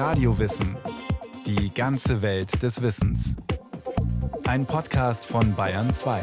Radiowissen. 0.00 0.78
Die 1.44 1.74
ganze 1.74 2.22
Welt 2.22 2.62
des 2.62 2.80
Wissens. 2.80 3.36
Ein 4.44 4.64
Podcast 4.64 5.26
von 5.26 5.54
Bayern 5.54 5.90
2. 5.90 6.22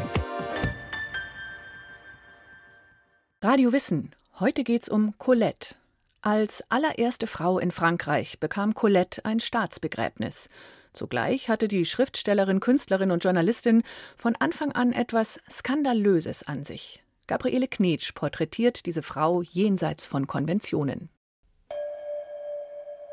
Radio 3.40 3.72
Wissen. 3.72 4.16
Heute 4.40 4.64
geht's 4.64 4.88
um 4.88 5.16
Colette. 5.18 5.76
Als 6.22 6.64
allererste 6.70 7.28
Frau 7.28 7.60
in 7.60 7.70
Frankreich 7.70 8.40
bekam 8.40 8.74
Colette 8.74 9.24
ein 9.24 9.38
Staatsbegräbnis. 9.38 10.48
Zugleich 10.92 11.48
hatte 11.48 11.68
die 11.68 11.84
Schriftstellerin, 11.84 12.58
Künstlerin 12.58 13.12
und 13.12 13.22
Journalistin 13.22 13.84
von 14.16 14.34
Anfang 14.40 14.72
an 14.72 14.92
etwas 14.92 15.38
Skandalöses 15.48 16.42
an 16.42 16.64
sich. 16.64 17.04
Gabriele 17.28 17.68
Knetsch 17.68 18.12
porträtiert 18.12 18.86
diese 18.86 19.04
Frau 19.04 19.40
jenseits 19.42 20.04
von 20.04 20.26
Konventionen. 20.26 21.10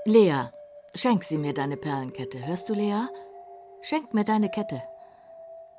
Lea, 0.07 0.51
schenk 0.93 1.23
sie 1.23 1.39
mir 1.39 1.55
deine 1.55 1.77
Perlenkette. 1.77 2.45
Hörst 2.45 2.69
du, 2.69 2.75
Lea? 2.75 3.07
Schenk 3.81 4.13
mir 4.13 4.23
deine 4.23 4.51
Kette. 4.51 4.83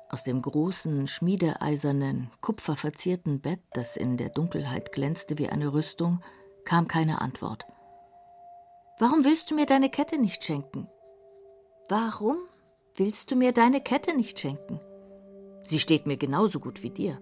Aus 0.09 0.25
dem 0.25 0.41
großen, 0.41 1.07
schmiedeeisernen, 1.07 2.29
kupferverzierten 2.41 3.39
Bett, 3.39 3.61
das 3.71 3.95
in 3.95 4.17
der 4.17 4.27
Dunkelheit 4.27 4.91
glänzte 4.91 5.37
wie 5.37 5.47
eine 5.47 5.71
Rüstung, 5.71 6.21
kam 6.65 6.89
keine 6.89 7.21
Antwort. 7.21 7.65
Warum 8.99 9.23
willst 9.23 9.49
du 9.49 9.55
mir 9.55 9.65
deine 9.65 9.89
Kette 9.89 10.17
nicht 10.17 10.43
schenken? 10.43 10.89
Warum 11.87 12.37
willst 12.95 13.31
du 13.31 13.37
mir 13.37 13.53
deine 13.53 13.79
Kette 13.79 14.13
nicht 14.13 14.41
schenken? 14.41 14.81
Sie 15.63 15.79
steht 15.79 16.05
mir 16.05 16.17
genauso 16.17 16.59
gut 16.59 16.83
wie 16.83 16.89
dir. 16.89 17.21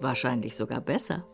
Wahrscheinlich 0.00 0.56
sogar 0.56 0.80
besser. 0.80 1.24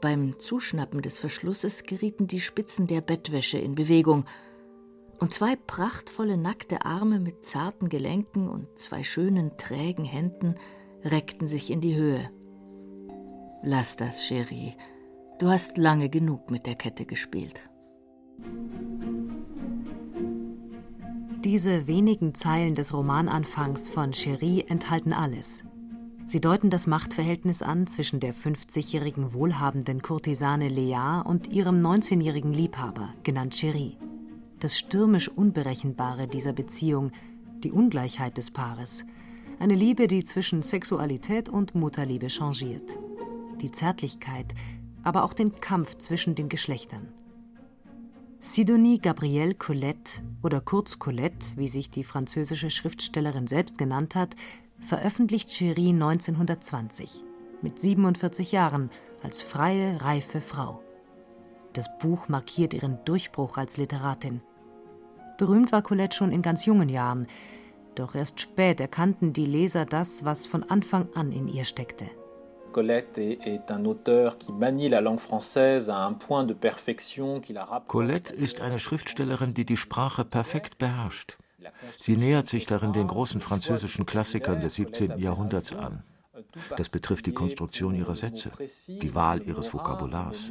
Beim 0.00 0.38
Zuschnappen 0.38 1.02
des 1.02 1.18
Verschlusses 1.18 1.84
gerieten 1.84 2.26
die 2.26 2.40
Spitzen 2.40 2.86
der 2.86 3.02
Bettwäsche 3.02 3.58
in 3.58 3.74
Bewegung, 3.74 4.24
und 5.18 5.34
zwei 5.34 5.54
prachtvolle 5.54 6.38
nackte 6.38 6.86
Arme 6.86 7.20
mit 7.20 7.44
zarten 7.44 7.90
Gelenken 7.90 8.48
und 8.48 8.78
zwei 8.78 9.04
schönen 9.04 9.58
trägen 9.58 10.06
Händen 10.06 10.54
reckten 11.04 11.46
sich 11.46 11.70
in 11.70 11.82
die 11.82 11.94
Höhe. 11.94 12.30
Lass 13.62 13.96
das, 13.96 14.26
Cherie. 14.26 14.74
Du 15.38 15.48
hast 15.48 15.76
lange 15.76 16.08
genug 16.08 16.50
mit 16.50 16.64
der 16.64 16.74
Kette 16.74 17.04
gespielt. 17.04 17.60
Diese 21.44 21.86
wenigen 21.86 22.34
Zeilen 22.34 22.74
des 22.74 22.94
Romananfangs 22.94 23.90
von 23.90 24.12
Cherie 24.12 24.64
enthalten 24.66 25.12
alles. 25.12 25.64
Sie 26.30 26.40
deuten 26.40 26.70
das 26.70 26.86
Machtverhältnis 26.86 27.60
an 27.60 27.88
zwischen 27.88 28.20
der 28.20 28.32
50-jährigen 28.32 29.32
wohlhabenden 29.32 30.00
Kurtisane 30.00 30.68
Lea 30.68 31.22
und 31.24 31.48
ihrem 31.48 31.84
19-jährigen 31.84 32.52
Liebhaber, 32.52 33.12
genannt 33.24 33.56
Cherie. 33.58 33.96
Das 34.60 34.78
stürmisch 34.78 35.28
Unberechenbare 35.28 36.28
dieser 36.28 36.52
Beziehung, 36.52 37.10
die 37.64 37.72
Ungleichheit 37.72 38.36
des 38.36 38.52
Paares, 38.52 39.06
eine 39.58 39.74
Liebe, 39.74 40.06
die 40.06 40.22
zwischen 40.22 40.62
Sexualität 40.62 41.48
und 41.48 41.74
Mutterliebe 41.74 42.28
changiert, 42.28 42.96
die 43.60 43.72
Zärtlichkeit, 43.72 44.54
aber 45.02 45.24
auch 45.24 45.32
den 45.32 45.58
Kampf 45.60 45.96
zwischen 45.96 46.36
den 46.36 46.48
Geschlechtern. 46.48 47.08
Sidonie 48.38 49.00
Gabrielle 49.00 49.54
Colette 49.54 50.22
oder 50.44 50.60
kurz 50.60 51.00
Colette, 51.00 51.56
wie 51.56 51.66
sich 51.66 51.90
die 51.90 52.04
französische 52.04 52.70
Schriftstellerin 52.70 53.48
selbst 53.48 53.78
genannt 53.78 54.14
hat, 54.14 54.36
veröffentlicht 54.80 55.50
Cherie 55.50 55.90
1920 55.90 57.24
mit 57.62 57.78
47 57.78 58.52
Jahren 58.52 58.90
als 59.22 59.42
freie, 59.42 60.00
reife 60.00 60.40
Frau. 60.40 60.82
Das 61.72 61.88
Buch 61.98 62.28
markiert 62.28 62.74
ihren 62.74 62.98
Durchbruch 63.04 63.56
als 63.56 63.76
Literatin. 63.76 64.42
Berühmt 65.38 65.72
war 65.72 65.82
Colette 65.82 66.16
schon 66.16 66.32
in 66.32 66.42
ganz 66.42 66.66
jungen 66.66 66.88
Jahren, 66.88 67.26
doch 67.94 68.14
erst 68.14 68.40
spät 68.40 68.80
erkannten 68.80 69.32
die 69.32 69.46
Leser 69.46 69.84
das, 69.84 70.24
was 70.24 70.46
von 70.46 70.62
Anfang 70.64 71.08
an 71.14 71.32
in 71.32 71.48
ihr 71.48 71.64
steckte. 71.64 72.06
Colette 77.88 78.32
ist 78.32 78.60
eine 78.60 78.78
Schriftstellerin, 78.78 79.54
die 79.54 79.64
die 79.64 79.76
Sprache 79.76 80.24
perfekt 80.24 80.78
beherrscht. 80.78 81.36
Sie 81.98 82.16
nähert 82.16 82.46
sich 82.46 82.66
darin 82.66 82.92
den 82.92 83.08
großen 83.08 83.40
französischen 83.40 84.06
Klassikern 84.06 84.60
des 84.60 84.74
17. 84.74 85.18
Jahrhunderts 85.18 85.74
an. 85.74 86.02
Das 86.76 86.88
betrifft 86.88 87.26
die 87.26 87.32
Konstruktion 87.32 87.94
ihrer 87.94 88.16
Sätze, 88.16 88.50
die 88.88 89.14
Wahl 89.14 89.42
ihres 89.42 89.72
Vokabulars. 89.72 90.50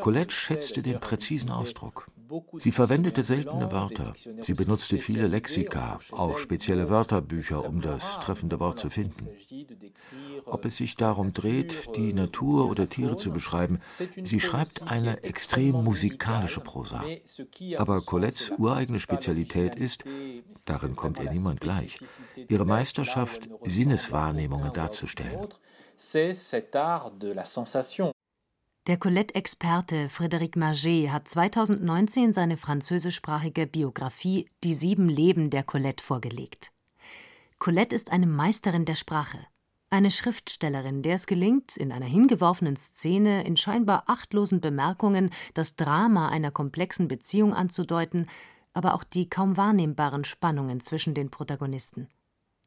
Colette 0.00 0.34
schätzte 0.34 0.82
den 0.82 1.00
präzisen 1.00 1.50
Ausdruck. 1.50 2.08
Sie 2.56 2.72
verwendete 2.72 3.22
seltene 3.22 3.70
Wörter. 3.70 4.14
Sie 4.40 4.54
benutzte 4.54 4.98
viele 4.98 5.28
Lexika, 5.28 5.98
auch 6.10 6.38
spezielle 6.38 6.88
Wörterbücher, 6.88 7.64
um 7.64 7.80
das 7.80 8.18
treffende 8.20 8.58
Wort 8.60 8.78
zu 8.78 8.88
finden. 8.88 9.28
Ob 10.46 10.64
es 10.64 10.76
sich 10.76 10.96
darum 10.96 11.32
dreht, 11.32 11.96
die 11.96 12.12
Natur 12.12 12.68
oder 12.68 12.88
Tiere 12.88 13.16
zu 13.16 13.30
beschreiben, 13.30 13.80
sie 14.22 14.40
schreibt 14.40 14.82
eine 14.82 15.22
extrem 15.22 15.84
musikalische 15.84 16.60
Prosa. 16.60 17.04
Aber 17.76 18.00
Colettes 18.00 18.52
ureigene 18.58 19.00
Spezialität 19.00 19.74
ist, 19.76 20.04
darin 20.64 20.96
kommt 20.96 21.20
ihr 21.20 21.30
niemand 21.30 21.60
gleich, 21.60 21.98
ihre 22.48 22.64
Meisterschaft, 22.64 23.48
Sinneswahrnehmungen 23.62 24.72
darzustellen. 25.04 25.48
Der 28.86 28.98
Colette-Experte 28.98 30.08
Frédéric 30.08 30.58
Maget 30.58 31.10
hat 31.10 31.28
2019 31.28 32.32
seine 32.32 32.56
französischsprachige 32.56 33.66
Biografie 33.66 34.48
Die 34.62 34.74
sieben 34.74 35.08
Leben 35.08 35.50
der 35.50 35.62
Colette 35.62 36.04
vorgelegt. 36.04 36.70
Colette 37.58 37.94
ist 37.94 38.12
eine 38.12 38.26
Meisterin 38.26 38.84
der 38.84 38.96
Sprache, 38.96 39.38
eine 39.88 40.10
Schriftstellerin, 40.10 41.02
der 41.02 41.14
es 41.14 41.26
gelingt, 41.26 41.76
in 41.76 41.92
einer 41.92 42.06
hingeworfenen 42.06 42.76
Szene 42.76 43.46
in 43.46 43.56
scheinbar 43.56 44.04
achtlosen 44.06 44.60
Bemerkungen 44.60 45.30
das 45.54 45.76
Drama 45.76 46.28
einer 46.28 46.50
komplexen 46.50 47.08
Beziehung 47.08 47.54
anzudeuten, 47.54 48.26
aber 48.74 48.94
auch 48.94 49.04
die 49.04 49.30
kaum 49.30 49.56
wahrnehmbaren 49.56 50.24
Spannungen 50.24 50.80
zwischen 50.80 51.14
den 51.14 51.30
Protagonisten. 51.30 52.08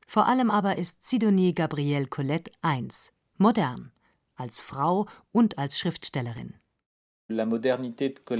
Vor 0.07 0.25
allem 0.25 0.49
aber 0.49 0.77
ist 0.77 1.05
Sidonie 1.05 1.53
Gabrielle 1.53 2.07
Colette 2.07 2.51
eins: 2.61 3.11
modern 3.37 3.91
als 4.35 4.59
Frau 4.59 5.07
und 5.31 5.57
als 5.57 5.77
Schriftstellerin. 5.77 6.55
Die 7.29 7.35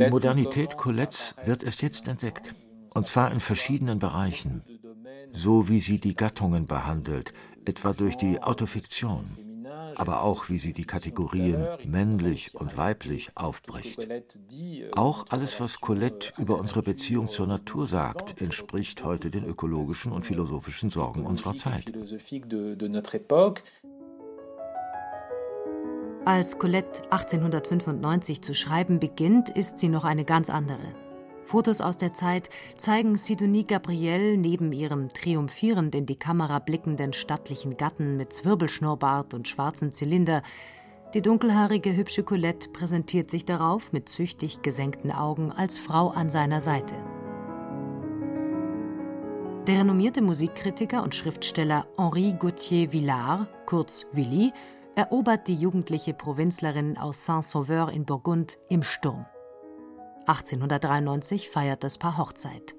Modernität 0.09 0.78
Colettes 0.78 1.35
wird 1.44 1.63
erst 1.63 1.81
jetzt 1.81 2.07
entdeckt, 2.07 2.55
und 2.94 3.05
zwar 3.05 3.31
in 3.31 3.41
verschiedenen 3.41 4.00
Bereichen, 4.00 4.63
so 5.31 5.67
wie 5.67 5.81
sie 5.81 6.00
die 6.00 6.16
Gattungen 6.16 6.67
behandelt, 6.67 7.33
etwa 7.66 7.91
durch 7.91 8.16
die 8.16 8.41
Autofiktion, 8.41 9.25
aber 9.96 10.22
auch 10.24 10.50
wie 10.50 10.59
sie 10.59 10.74
die 10.74 10.86
Kategorien 10.86 11.66
männlich 11.86 12.53
und 12.56 12.78
weiblich 12.78 13.31
aufbricht. 13.36 14.08
Auch 14.96 15.25
alles, 15.30 15.59
was 15.59 15.80
Colette 15.81 16.34
über 16.38 16.59
unsere 16.59 16.84
Beziehung 16.84 17.28
zur 17.28 17.48
Natur 17.48 17.88
sagt, 17.88 18.42
entspricht 18.42 19.03
heute 19.03 19.30
den 19.30 19.46
ökologischen 19.46 20.12
und 20.12 20.26
philosophischen 20.26 20.90
Sorgen 20.90 21.26
unserer 21.26 21.56
Zeit. 21.56 21.92
Als 26.26 26.59
Colette 26.59 27.03
1895 27.03 28.42
zu 28.42 28.53
schreiben 28.53 29.00
beginnt, 29.00 29.50
ist 29.50 29.80
sie 29.80 29.88
noch 29.88 30.03
eine 30.03 30.26
ganz 30.26 30.50
andere. 30.50 31.06
Fotos 31.47 31.80
aus 31.80 31.96
der 31.96 32.13
Zeit 32.13 32.50
zeigen 32.75 33.16
Sidonie 33.16 33.66
Gabrielle 33.66 34.38
neben 34.38 34.74
ihrem 34.74 35.08
triumphierend 35.08 35.96
in 35.96 36.06
die 36.06 36.18
Kamera 36.18 36.59
blickenden 36.59 37.13
stattlichen 37.13 37.78
Gatten 37.78 38.18
mit 38.18 38.34
Zwirbelschnurrbart 38.34 39.34
und 39.34 39.47
schwarzem 39.47 39.94
Zylinder. 39.94 40.41
Die 41.13 41.22
dunkelhaarige, 41.22 41.96
hübsche 41.96 42.24
Colette 42.24 42.68
präsentiert 42.68 43.31
sich 43.31 43.46
darauf 43.46 43.94
mit 43.94 44.09
züchtig 44.09 44.62
gesenkten 44.62 45.09
Augen 45.09 45.53
als 45.53 45.80
Frau 45.80 46.09
an 46.09 46.29
seiner 46.29 46.59
Seite. 46.59 46.96
Der 49.67 49.79
renommierte 49.79 50.22
Musikkritiker 50.22 51.02
und 51.02 51.16
Schriftsteller 51.16 51.88
Henri 51.97 52.34
Gauthier 52.38 52.90
Villard, 52.91 53.47
kurz 53.66 54.05
Willy, 54.11 54.52
erobert 54.96 55.47
die 55.47 55.55
jugendliche 55.55 56.14
Provinzlerin 56.14 56.97
aus 56.97 57.23
Saint-Sauveur 57.23 57.90
in 57.90 58.03
Burgund 58.03 58.58
im 58.67 58.84
Sturm. 58.84 59.26
1893 60.28 61.50
feiert 61.50 61.84
das 61.84 61.97
Paar 61.97 62.18
Hochzeit. 62.18 62.76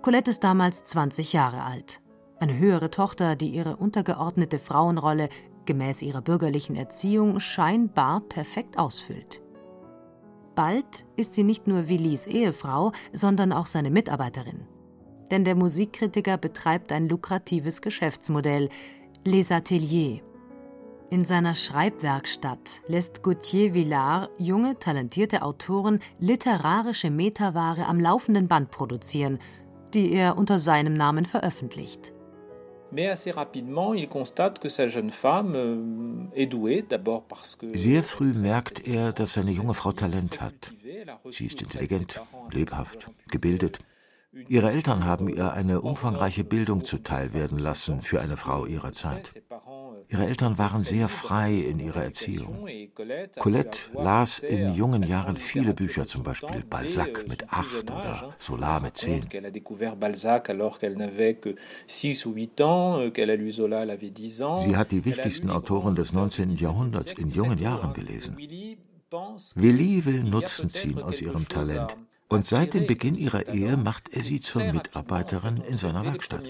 Colette 0.00 0.30
ist 0.30 0.44
damals 0.44 0.84
20 0.84 1.34
Jahre 1.34 1.62
alt. 1.62 2.00
Eine 2.38 2.58
höhere 2.58 2.90
Tochter, 2.90 3.36
die 3.36 3.50
ihre 3.50 3.76
untergeordnete 3.76 4.58
Frauenrolle 4.58 5.28
gemäß 5.66 6.00
ihrer 6.02 6.22
bürgerlichen 6.22 6.74
Erziehung 6.74 7.38
scheinbar 7.38 8.20
perfekt 8.20 8.78
ausfüllt. 8.78 9.42
Bald 10.54 11.04
ist 11.16 11.34
sie 11.34 11.42
nicht 11.42 11.66
nur 11.66 11.88
Willis 11.88 12.26
Ehefrau, 12.26 12.92
sondern 13.12 13.52
auch 13.52 13.66
seine 13.66 13.90
Mitarbeiterin. 13.90 14.66
Denn 15.30 15.44
der 15.44 15.54
Musikkritiker 15.54 16.38
betreibt 16.38 16.92
ein 16.92 17.08
lukratives 17.08 17.82
Geschäftsmodell, 17.82 18.70
Les 19.24 19.52
Ateliers, 19.52 20.22
In 21.08 21.24
seiner 21.24 21.54
Schreibwerkstatt 21.54 22.82
lässt 22.88 23.22
Gauthier 23.22 23.74
Villard 23.74 24.28
junge, 24.38 24.76
talentierte 24.80 25.42
Autoren 25.42 26.00
literarische 26.18 27.10
Metaware 27.10 27.86
am 27.86 28.00
laufenden 28.00 28.48
Band 28.48 28.72
produzieren, 28.72 29.38
die 29.94 30.10
er 30.10 30.36
unter 30.36 30.58
seinem 30.58 30.94
Namen 30.94 31.24
veröffentlicht. 31.24 32.12
Euh, 32.92 33.14
Sehr 37.72 38.02
früh 38.02 38.32
merkt 38.32 38.86
er, 38.88 39.12
dass 39.12 39.32
seine 39.34 39.50
junge 39.52 39.74
Frau 39.74 39.92
Talent 39.92 40.40
hat. 40.40 40.74
Sie 41.30 41.46
ist 41.46 41.62
intelligent, 41.62 42.20
lebhaft, 42.50 43.06
gebildet. 43.28 43.78
Ihre 44.48 44.70
Eltern 44.70 45.04
haben 45.04 45.28
ihr 45.28 45.52
eine 45.52 45.80
umfangreiche 45.80 46.44
Bildung 46.44 46.84
zuteilwerden 46.84 47.58
lassen 47.58 48.02
für 48.02 48.20
eine 48.20 48.36
Frau 48.36 48.66
ihrer 48.66 48.92
Zeit. 48.92 49.42
Ihre 50.08 50.26
Eltern 50.26 50.56
waren 50.58 50.84
sehr 50.84 51.08
frei 51.08 51.54
in 51.54 51.80
ihrer 51.80 52.04
Erziehung. 52.04 52.68
Colette 53.38 53.78
las 53.94 54.38
in 54.38 54.74
jungen 54.74 55.02
Jahren 55.02 55.36
viele 55.36 55.74
Bücher, 55.74 56.06
zum 56.06 56.22
Beispiel 56.22 56.62
Balzac 56.68 57.26
mit 57.28 57.52
acht 57.52 57.90
oder 57.90 58.34
Solar 58.38 58.80
mit 58.80 58.96
zehn. 58.96 59.22
Sie 64.58 64.76
hat 64.76 64.92
die 64.92 65.04
wichtigsten 65.04 65.50
Autoren 65.50 65.94
des 65.94 66.12
19. 66.12 66.54
Jahrhunderts 66.56 67.12
in 67.14 67.30
jungen 67.30 67.58
Jahren 67.58 67.92
gelesen. 67.94 68.36
Willi 69.54 70.04
will 70.04 70.22
Nutzen 70.22 70.68
ziehen 70.68 71.00
aus 71.00 71.20
ihrem 71.20 71.48
Talent. 71.48 71.96
Und 72.28 72.44
seit 72.44 72.74
dem 72.74 72.86
Beginn 72.86 73.14
ihrer 73.14 73.46
Ehe 73.48 73.76
macht 73.76 74.08
er 74.08 74.22
sie 74.22 74.40
zur 74.40 74.64
Mitarbeiterin 74.64 75.58
in 75.58 75.78
seiner 75.78 76.04
Werkstatt. 76.04 76.42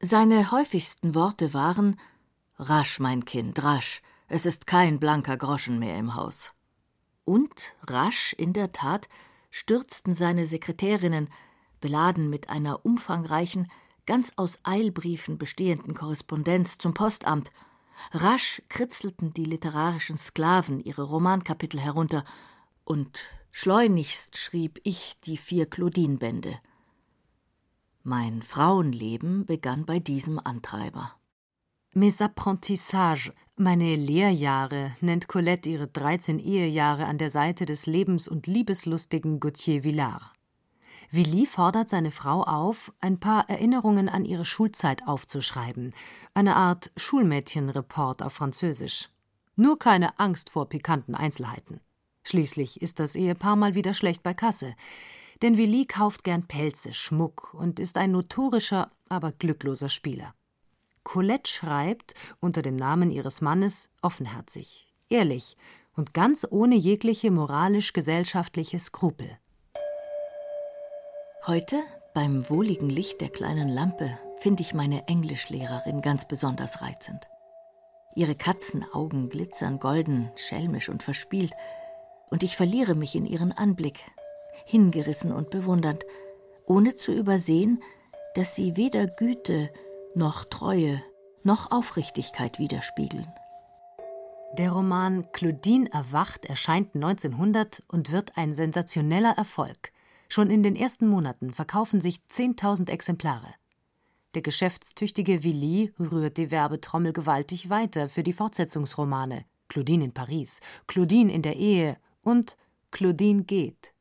Seine 0.00 0.50
häufigsten 0.50 1.14
Worte 1.14 1.54
waren 1.54 1.96
Rasch, 2.56 2.98
mein 2.98 3.24
Kind, 3.24 3.62
rasch, 3.62 4.02
es 4.26 4.46
ist 4.46 4.66
kein 4.66 4.98
blanker 4.98 5.36
Groschen 5.36 5.78
mehr 5.78 5.96
im 5.96 6.16
Haus. 6.16 6.52
Und 7.24 7.74
rasch, 7.86 8.32
in 8.36 8.52
der 8.52 8.72
Tat, 8.72 9.08
stürzten 9.50 10.12
seine 10.12 10.44
Sekretärinnen, 10.44 11.28
beladen 11.80 12.28
mit 12.30 12.50
einer 12.50 12.84
umfangreichen, 12.84 13.70
ganz 14.06 14.32
aus 14.36 14.58
Eilbriefen 14.64 15.38
bestehenden 15.38 15.94
Korrespondenz 15.94 16.78
zum 16.78 16.94
Postamt 16.94 17.50
Rasch 18.12 18.62
kritzelten 18.68 19.32
die 19.32 19.44
literarischen 19.44 20.16
Sklaven 20.18 20.80
ihre 20.80 21.02
Romankapitel 21.02 21.80
herunter, 21.80 22.24
und 22.84 23.18
schleunigst 23.50 24.36
schrieb 24.36 24.80
ich 24.84 25.18
die 25.24 25.36
vier 25.36 25.66
Claudine-Bände. 25.66 26.58
Mein 28.02 28.42
Frauenleben 28.42 29.44
begann 29.44 29.84
bei 29.84 29.98
diesem 29.98 30.38
Antreiber. 30.38 31.14
Mes 31.92 32.22
apprentissages, 32.22 33.32
meine 33.56 33.96
Lehrjahre, 33.96 34.94
nennt 35.00 35.26
Colette 35.26 35.68
ihre 35.68 35.88
13 35.88 36.38
Ehejahre 36.38 37.06
an 37.06 37.18
der 37.18 37.30
Seite 37.30 37.66
des 37.66 37.86
lebens- 37.86 38.28
und 38.28 38.46
liebeslustigen 38.46 39.40
Gauthier 39.40 39.82
Villard. 39.82 40.32
Willi 41.10 41.46
fordert 41.46 41.88
seine 41.88 42.10
Frau 42.10 42.42
auf, 42.42 42.92
ein 43.00 43.18
paar 43.18 43.48
Erinnerungen 43.48 44.10
an 44.10 44.26
ihre 44.26 44.44
Schulzeit 44.44 45.08
aufzuschreiben, 45.08 45.94
eine 46.34 46.54
Art 46.56 46.90
Schulmädchenreport 46.96 48.22
auf 48.22 48.34
Französisch. 48.34 49.08
Nur 49.56 49.78
keine 49.78 50.18
Angst 50.18 50.50
vor 50.50 50.68
pikanten 50.68 51.14
Einzelheiten. 51.14 51.80
Schließlich 52.24 52.82
ist 52.82 53.00
das 53.00 53.14
Ehepaar 53.14 53.56
mal 53.56 53.74
wieder 53.74 53.94
schlecht 53.94 54.22
bei 54.22 54.34
Kasse. 54.34 54.74
Denn 55.40 55.56
Willi 55.56 55.86
kauft 55.86 56.24
gern 56.24 56.46
Pelze, 56.46 56.92
Schmuck 56.92 57.54
und 57.54 57.80
ist 57.80 57.96
ein 57.96 58.10
notorischer, 58.10 58.90
aber 59.08 59.32
glückloser 59.32 59.88
Spieler. 59.88 60.34
Colette 61.04 61.50
schreibt 61.50 62.14
unter 62.38 62.60
dem 62.60 62.76
Namen 62.76 63.10
ihres 63.10 63.40
Mannes 63.40 63.88
offenherzig, 64.02 64.92
ehrlich 65.08 65.56
und 65.96 66.12
ganz 66.12 66.46
ohne 66.50 66.74
jegliche 66.74 67.30
moralisch-gesellschaftliche 67.30 68.78
Skrupel. 68.78 69.38
Heute, 71.46 71.82
beim 72.14 72.50
wohligen 72.50 72.90
Licht 72.90 73.20
der 73.20 73.30
kleinen 73.30 73.68
Lampe, 73.68 74.18
finde 74.38 74.62
ich 74.62 74.74
meine 74.74 75.06
Englischlehrerin 75.06 76.02
ganz 76.02 76.26
besonders 76.26 76.82
reizend. 76.82 77.28
Ihre 78.14 78.34
Katzenaugen 78.34 79.28
glitzern 79.28 79.78
golden, 79.78 80.30
schelmisch 80.36 80.88
und 80.88 81.02
verspielt, 81.02 81.52
und 82.30 82.42
ich 82.42 82.56
verliere 82.56 82.94
mich 82.94 83.14
in 83.14 83.24
ihren 83.24 83.52
Anblick, 83.52 84.00
hingerissen 84.66 85.32
und 85.32 85.50
bewundernd, 85.50 86.04
ohne 86.66 86.96
zu 86.96 87.12
übersehen, 87.12 87.82
dass 88.34 88.54
sie 88.54 88.76
weder 88.76 89.06
Güte 89.06 89.70
noch 90.14 90.44
Treue 90.44 91.02
noch 91.44 91.70
Aufrichtigkeit 91.70 92.58
widerspiegeln. 92.58 93.32
Der 94.58 94.72
Roman 94.72 95.30
Claudine 95.32 95.90
erwacht 95.92 96.46
erscheint 96.46 96.94
1900 96.94 97.82
und 97.88 98.12
wird 98.12 98.36
ein 98.36 98.52
sensationeller 98.52 99.34
Erfolg. 99.38 99.92
Schon 100.28 100.50
in 100.50 100.62
den 100.62 100.76
ersten 100.76 101.08
Monaten 101.08 101.52
verkaufen 101.52 102.00
sich 102.00 102.20
10.000 102.30 102.90
Exemplare. 102.90 103.54
Der 104.34 104.42
geschäftstüchtige 104.42 105.42
Willy 105.42 105.92
rührt 105.98 106.36
die 106.36 106.50
Werbetrommel 106.50 107.12
gewaltig 107.12 107.70
weiter 107.70 108.08
für 108.08 108.22
die 108.22 108.34
Fortsetzungsromane 108.34 109.46
Claudine 109.68 110.04
in 110.04 110.12
Paris, 110.12 110.60
Claudine 110.86 111.32
in 111.32 111.42
der 111.42 111.56
Ehe 111.56 111.96
und 112.22 112.56
Claudine 112.90 113.44
geht. 113.44 113.94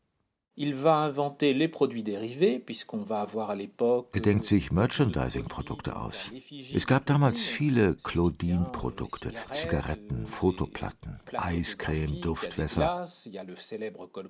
Er 4.14 4.22
denkt 4.22 4.44
sich 4.44 4.72
Merchandising-Produkte 4.72 5.96
aus. 5.96 6.32
Es 6.74 6.88
gab 6.88 7.06
damals 7.06 7.42
viele 7.42 7.96
Claudine-Produkte, 7.96 9.34
Zigaretten, 9.52 10.26
Fotoplatten, 10.26 11.20
Eiscreme, 11.34 12.22
Duftwässer. 12.22 13.06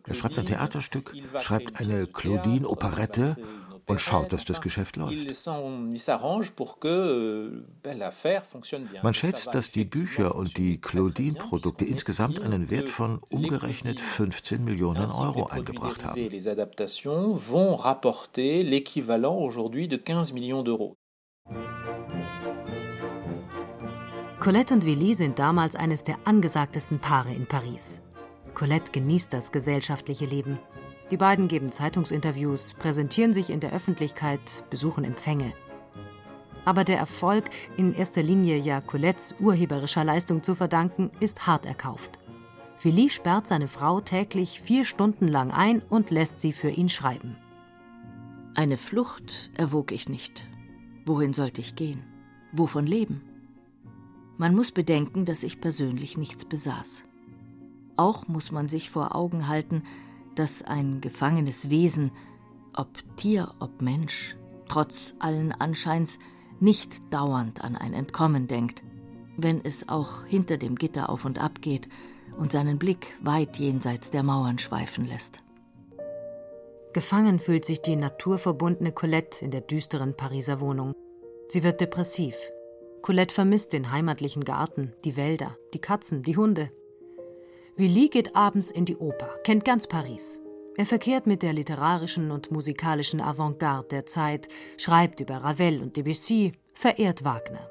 Er 0.05 0.13
schreibt 0.13 0.37
ein 0.37 0.45
Theaterstück, 0.45 1.15
schreibt 1.39 1.79
eine 1.79 2.07
Claudine-Operette 2.07 3.37
und 3.87 4.01
schaut, 4.01 4.33
dass 4.33 4.45
das 4.45 4.61
Geschäft 4.61 4.97
läuft. 4.97 5.47
Man 9.03 9.13
schätzt, 9.13 9.55
dass 9.55 9.71
die 9.71 9.85
Bücher 9.85 10.35
und 10.35 10.57
die 10.57 10.79
Claudine-Produkte 10.79 11.85
insgesamt 11.85 12.41
einen 12.41 12.69
Wert 12.69 12.89
von 12.89 13.19
umgerechnet 13.29 14.01
15 14.01 14.63
Millionen 14.63 15.09
Euro 15.09 15.47
eingebracht 15.47 16.03
haben. 16.03 16.29
Colette 24.39 24.73
und 24.73 24.85
Willy 24.85 25.13
sind 25.15 25.39
damals 25.39 25.75
eines 25.75 26.03
der 26.03 26.17
angesagtesten 26.25 26.99
Paare 26.99 27.33
in 27.33 27.47
Paris. 27.47 28.01
Colette 28.53 28.91
genießt 28.91 29.33
das 29.33 29.51
gesellschaftliche 29.51 30.25
Leben. 30.25 30.59
Die 31.09 31.17
beiden 31.17 31.47
geben 31.47 31.71
Zeitungsinterviews, 31.71 32.73
präsentieren 32.73 33.31
sich 33.31 33.49
in 33.49 33.61
der 33.61 33.71
Öffentlichkeit, 33.71 34.63
besuchen 34.69 35.05
Empfänge. 35.05 35.53
Aber 36.65 36.83
der 36.83 36.97
Erfolg, 36.97 37.45
in 37.77 37.93
erster 37.93 38.21
Linie 38.21 38.57
ja 38.57 38.81
Colettes 38.81 39.35
urheberischer 39.39 40.03
Leistung 40.03 40.43
zu 40.43 40.53
verdanken, 40.53 41.11
ist 41.21 41.47
hart 41.47 41.65
erkauft. 41.65 42.19
Willi 42.81 43.09
sperrt 43.09 43.47
seine 43.47 43.69
Frau 43.69 44.01
täglich 44.01 44.59
vier 44.59 44.83
Stunden 44.83 45.29
lang 45.29 45.51
ein 45.51 45.81
und 45.81 46.11
lässt 46.11 46.41
sie 46.41 46.51
für 46.51 46.69
ihn 46.69 46.89
schreiben. 46.89 47.37
Eine 48.53 48.77
Flucht 48.77 49.51
erwog 49.55 49.93
ich 49.93 50.09
nicht. 50.09 50.47
Wohin 51.05 51.33
sollte 51.33 51.61
ich 51.61 51.75
gehen? 51.77 52.03
Wovon 52.51 52.85
leben? 52.85 53.21
Man 54.37 54.53
muss 54.53 54.71
bedenken, 54.71 55.23
dass 55.25 55.43
ich 55.43 55.61
persönlich 55.61 56.17
nichts 56.17 56.43
besaß. 56.43 57.05
Auch 57.95 58.27
muss 58.27 58.51
man 58.51 58.67
sich 58.67 58.89
vor 58.89 59.15
Augen 59.15 59.47
halten, 59.47 59.83
dass 60.37 60.61
ein 60.61 61.01
gefangenes 61.01 61.69
Wesen, 61.69 62.11
ob 62.75 62.89
Tier, 63.17 63.49
ob 63.59 63.81
Mensch, 63.81 64.37
trotz 64.69 65.15
allen 65.19 65.51
Anscheins 65.51 66.19
nicht 66.59 67.01
dauernd 67.11 67.63
an 67.63 67.75
ein 67.75 67.93
Entkommen 67.93 68.47
denkt, 68.47 68.83
wenn 69.35 69.63
es 69.63 69.89
auch 69.89 70.25
hinter 70.25 70.57
dem 70.57 70.75
Gitter 70.75 71.09
auf 71.09 71.25
und 71.25 71.39
ab 71.41 71.61
geht 71.61 71.89
und 72.37 72.51
seinen 72.51 72.77
Blick 72.77 73.15
weit 73.21 73.57
jenseits 73.57 74.11
der 74.11 74.23
Mauern 74.23 74.59
schweifen 74.59 75.05
lässt. 75.05 75.43
Gefangen 76.93 77.39
fühlt 77.39 77.65
sich 77.65 77.81
die 77.81 77.95
naturverbundene 77.95 78.91
Colette 78.91 79.43
in 79.43 79.51
der 79.51 79.61
düsteren 79.61 80.15
Pariser 80.15 80.59
Wohnung. 80.59 80.93
Sie 81.47 81.63
wird 81.63 81.81
depressiv. 81.81 82.35
Colette 83.01 83.33
vermisst 83.33 83.73
den 83.73 83.91
heimatlichen 83.91 84.43
Garten, 84.43 84.93
die 85.03 85.15
Wälder, 85.15 85.57
die 85.73 85.79
Katzen, 85.79 86.23
die 86.23 86.37
Hunde. 86.37 86.71
Willy 87.77 88.09
geht 88.09 88.35
abends 88.35 88.71
in 88.71 88.85
die 88.85 88.97
Oper, 88.97 89.35
kennt 89.43 89.63
ganz 89.63 89.85
Paris. 89.85 90.41
Er 90.77 90.87
verkehrt 90.87 91.27
mit 91.27 91.43
der 91.43 91.53
literarischen 91.53 92.31
und 92.31 92.49
musikalischen 92.49 93.21
Avantgarde 93.21 93.87
der 93.89 94.05
Zeit, 94.07 94.47
schreibt 94.77 95.19
über 95.19 95.35
Ravel 95.35 95.79
und 95.83 95.95
Debussy, 95.95 96.53
verehrt 96.73 97.23
Wagner. 97.23 97.69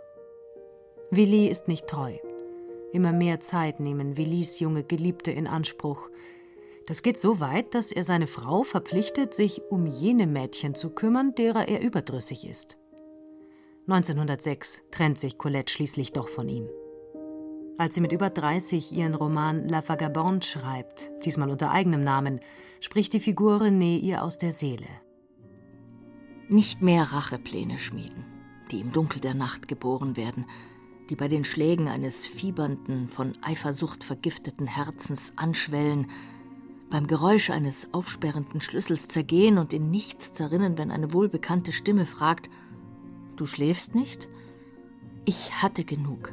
Willy 1.11 1.49
ist 1.49 1.67
nicht 1.67 1.89
treu. 1.89 2.15
Immer 2.93 3.13
mehr 3.13 3.41
Zeit 3.41 3.81
nehmen 3.81 4.17
Willys 4.17 4.61
junge 4.61 4.85
Geliebte 4.85 5.33
in 5.33 5.49
Anspruch. 5.49 6.09
Das 6.87 7.03
geht 7.03 7.19
so 7.19 7.41
weit, 7.41 7.75
dass 7.75 7.91
er 7.91 8.05
seine 8.05 8.29
Frau 8.29 8.63
verpflichtet, 8.63 9.35
sich 9.35 9.61
um 9.71 9.87
jene 9.87 10.29
Mädchen 10.29 10.77
zu 10.77 10.91
kümmern, 10.91 11.35
derer 11.35 11.67
er 11.67 11.81
überdrüssig 11.81 12.47
ist. 12.47 12.79
1906 13.89 14.83
trennt 14.93 15.19
sich 15.19 15.37
Colette 15.37 15.73
schließlich 15.73 16.13
doch 16.13 16.29
von 16.29 16.49
ihm. 16.49 16.69
Als 17.79 17.95
sie 17.95 18.01
mit 18.01 18.13
über 18.13 18.31
30 18.31 18.93
ihren 18.93 19.15
Roman 19.15 19.69
La 19.69 19.87
Vagabonde 19.87 20.47
schreibt, 20.47 21.11
diesmal 21.27 21.51
unter 21.51 21.71
eigenem 21.71 22.03
Namen, 22.03 22.41
spricht 22.81 23.13
die 23.13 23.21
Figur 23.21 23.61
René 23.61 24.01
ihr 24.01 24.23
aus 24.23 24.39
der 24.39 24.53
Seele. 24.53 24.87
Nicht 26.49 26.81
mehr 26.81 27.03
Rachepläne 27.03 27.79
schmieden, 27.79 28.25
die 28.71 28.81
im 28.81 28.93
Dunkel 28.93 29.21
der 29.21 29.35
Nacht 29.35 29.69
geboren 29.69 30.17
werden, 30.17 30.47
die 31.11 31.17
bei 31.17 31.29
den 31.29 31.45
Schlägen 31.45 31.87
eines 31.87 32.27
fiebernden, 32.27 33.11
von 33.11 33.35
Eifersucht 33.43 34.05
vergifteten 34.05 34.67
Herzens 34.67 35.35
anschwellen, 35.37 36.07
beim 36.89 37.07
Geräusch 37.07 37.51
eines 37.51 37.93
aufsperrenden 37.93 38.63
Schlüssels 38.63 39.09
zergehen 39.09 39.59
und 39.59 39.75
in 39.75 39.91
nichts 39.91 40.33
zerrinnen, 40.33 40.79
wenn 40.79 40.91
eine 40.91 41.13
wohlbekannte 41.13 41.73
Stimme 41.73 42.07
fragt: 42.07 42.49
Du 43.37 43.45
schläfst 43.45 43.95
nicht? 43.95 44.29
Ich 45.27 45.63
hatte 45.63 45.85
genug. 45.85 46.33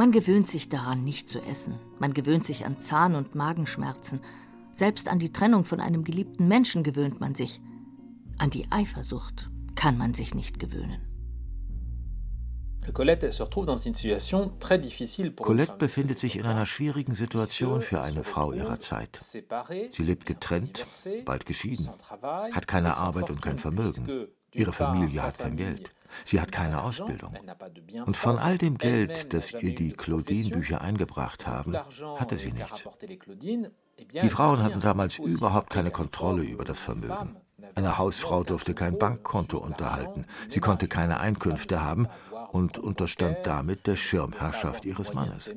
Man 0.00 0.12
gewöhnt 0.12 0.48
sich 0.48 0.70
daran, 0.70 1.04
nicht 1.04 1.28
zu 1.28 1.40
essen. 1.42 1.78
Man 1.98 2.14
gewöhnt 2.14 2.46
sich 2.46 2.64
an 2.64 2.80
Zahn- 2.80 3.14
und 3.14 3.34
Magenschmerzen. 3.34 4.22
Selbst 4.72 5.08
an 5.08 5.18
die 5.18 5.30
Trennung 5.30 5.66
von 5.66 5.78
einem 5.78 6.04
geliebten 6.04 6.48
Menschen 6.48 6.82
gewöhnt 6.82 7.20
man 7.20 7.34
sich. 7.34 7.60
An 8.38 8.48
die 8.48 8.64
Eifersucht 8.70 9.50
kann 9.74 9.98
man 9.98 10.14
sich 10.14 10.34
nicht 10.34 10.58
gewöhnen. 10.58 11.02
Colette 15.36 15.76
befindet 15.76 16.18
sich 16.18 16.36
in 16.38 16.46
einer 16.46 16.64
schwierigen 16.64 17.12
Situation 17.12 17.82
für 17.82 18.00
eine 18.00 18.24
Frau 18.24 18.52
ihrer 18.52 18.78
Zeit. 18.78 19.18
Sie 19.20 20.02
lebt 20.02 20.24
getrennt, 20.24 20.86
bald 21.26 21.44
geschieden, 21.44 21.90
hat 22.52 22.66
keine 22.66 22.96
Arbeit 22.96 23.28
und 23.28 23.42
kein 23.42 23.58
Vermögen. 23.58 24.28
Ihre 24.54 24.72
Familie 24.72 25.22
hat 25.22 25.36
kein 25.36 25.56
Geld. 25.56 25.92
Sie 26.24 26.40
hat 26.40 26.52
keine 26.52 26.82
Ausbildung. 26.82 27.36
Und 28.06 28.16
von 28.16 28.38
all 28.38 28.58
dem 28.58 28.78
Geld, 28.78 29.32
das 29.32 29.52
ihr 29.52 29.74
die 29.74 29.92
Claudine-Bücher 29.92 30.80
eingebracht 30.80 31.46
haben, 31.46 31.76
hatte 32.16 32.38
sie 32.38 32.52
nichts. 32.52 32.84
Die 34.22 34.30
Frauen 34.30 34.62
hatten 34.62 34.80
damals 34.80 35.18
überhaupt 35.18 35.70
keine 35.70 35.90
Kontrolle 35.90 36.42
über 36.42 36.64
das 36.64 36.80
Vermögen. 36.80 37.36
Eine 37.74 37.98
Hausfrau 37.98 38.44
durfte 38.44 38.74
kein 38.74 38.98
Bankkonto 38.98 39.58
unterhalten. 39.58 40.26
Sie 40.48 40.60
konnte 40.60 40.88
keine 40.88 41.20
Einkünfte 41.20 41.82
haben 41.82 42.08
und 42.52 42.78
unterstand 42.78 43.38
damit 43.44 43.86
der 43.86 43.96
Schirmherrschaft 43.96 44.84
ihres 44.84 45.12
Mannes. 45.12 45.52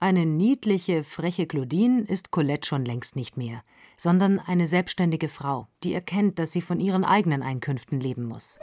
Eine 0.00 0.26
niedliche, 0.26 1.04
freche 1.04 1.46
Claudine 1.46 2.02
ist 2.02 2.30
Colette 2.30 2.68
schon 2.68 2.84
längst 2.84 3.16
nicht 3.16 3.36
mehr, 3.36 3.62
sondern 3.96 4.38
eine 4.38 4.66
selbstständige 4.66 5.28
Frau, 5.28 5.68
die 5.82 5.94
erkennt, 5.94 6.38
dass 6.38 6.52
sie 6.52 6.60
von 6.60 6.80
ihren 6.80 7.04
eigenen 7.04 7.42
Einkünften 7.42 8.00
leben 8.00 8.24
muss. 8.24 8.58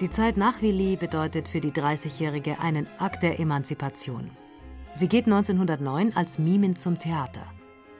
Die 0.00 0.10
Zeit 0.10 0.36
nach 0.36 0.60
Willi 0.60 0.96
bedeutet 0.96 1.48
für 1.48 1.60
die 1.60 1.72
30-Jährige 1.72 2.60
einen 2.60 2.86
Akt 2.98 3.22
der 3.22 3.40
Emanzipation. 3.40 4.30
Sie 4.94 5.08
geht 5.08 5.24
1909 5.24 6.14
als 6.14 6.38
Mimin 6.38 6.76
zum 6.76 6.98
Theater. 6.98 7.46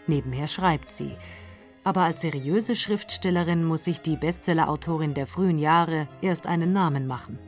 Nebenher 0.07 0.47
schreibt 0.47 0.93
sie, 0.93 1.13
aber 1.85 2.03
als 2.03 2.21
seriöse 2.21 2.75
Schriftstellerin 2.75 3.65
muss 3.65 3.85
sich 3.85 4.01
die 4.01 4.17
Bestsellerautorin 4.17 5.15
der 5.15 5.27
frühen 5.27 5.57
Jahre 5.57 6.09
erst 6.21 6.47
einen 6.47 6.73
Namen 6.73 7.07
machen. 7.07 7.39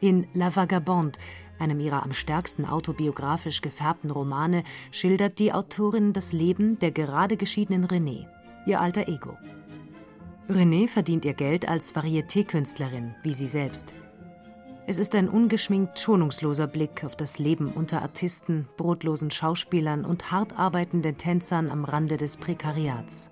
In 0.00 0.26
La 0.34 0.54
Vagabonde, 0.56 1.18
einem 1.62 1.80
ihrer 1.80 2.02
am 2.02 2.12
stärksten 2.12 2.66
autobiografisch 2.66 3.62
gefärbten 3.62 4.10
Romane, 4.10 4.64
schildert 4.90 5.38
die 5.38 5.52
Autorin 5.54 6.12
das 6.12 6.34
Leben 6.34 6.78
der 6.80 6.90
gerade 6.90 7.38
geschiedenen 7.38 7.86
Renée, 7.86 8.26
ihr 8.66 8.80
alter 8.80 9.08
Ego. 9.08 9.38
Renée 10.50 10.88
verdient 10.88 11.24
ihr 11.24 11.34
Geld 11.34 11.68
als 11.68 11.94
Varieté-Künstlerin, 11.94 13.14
wie 13.22 13.32
sie 13.32 13.48
selbst. 13.48 13.94
Es 14.84 14.98
ist 14.98 15.14
ein 15.14 15.28
ungeschminkt 15.28 15.98
schonungsloser 15.98 16.66
Blick 16.66 17.04
auf 17.04 17.14
das 17.14 17.38
Leben 17.38 17.72
unter 17.72 18.02
Artisten, 18.02 18.68
brotlosen 18.76 19.30
Schauspielern 19.30 20.04
und 20.04 20.32
hart 20.32 20.58
arbeitenden 20.58 21.16
Tänzern 21.16 21.70
am 21.70 21.84
Rande 21.84 22.16
des 22.16 22.36
Prekariats. 22.36 23.30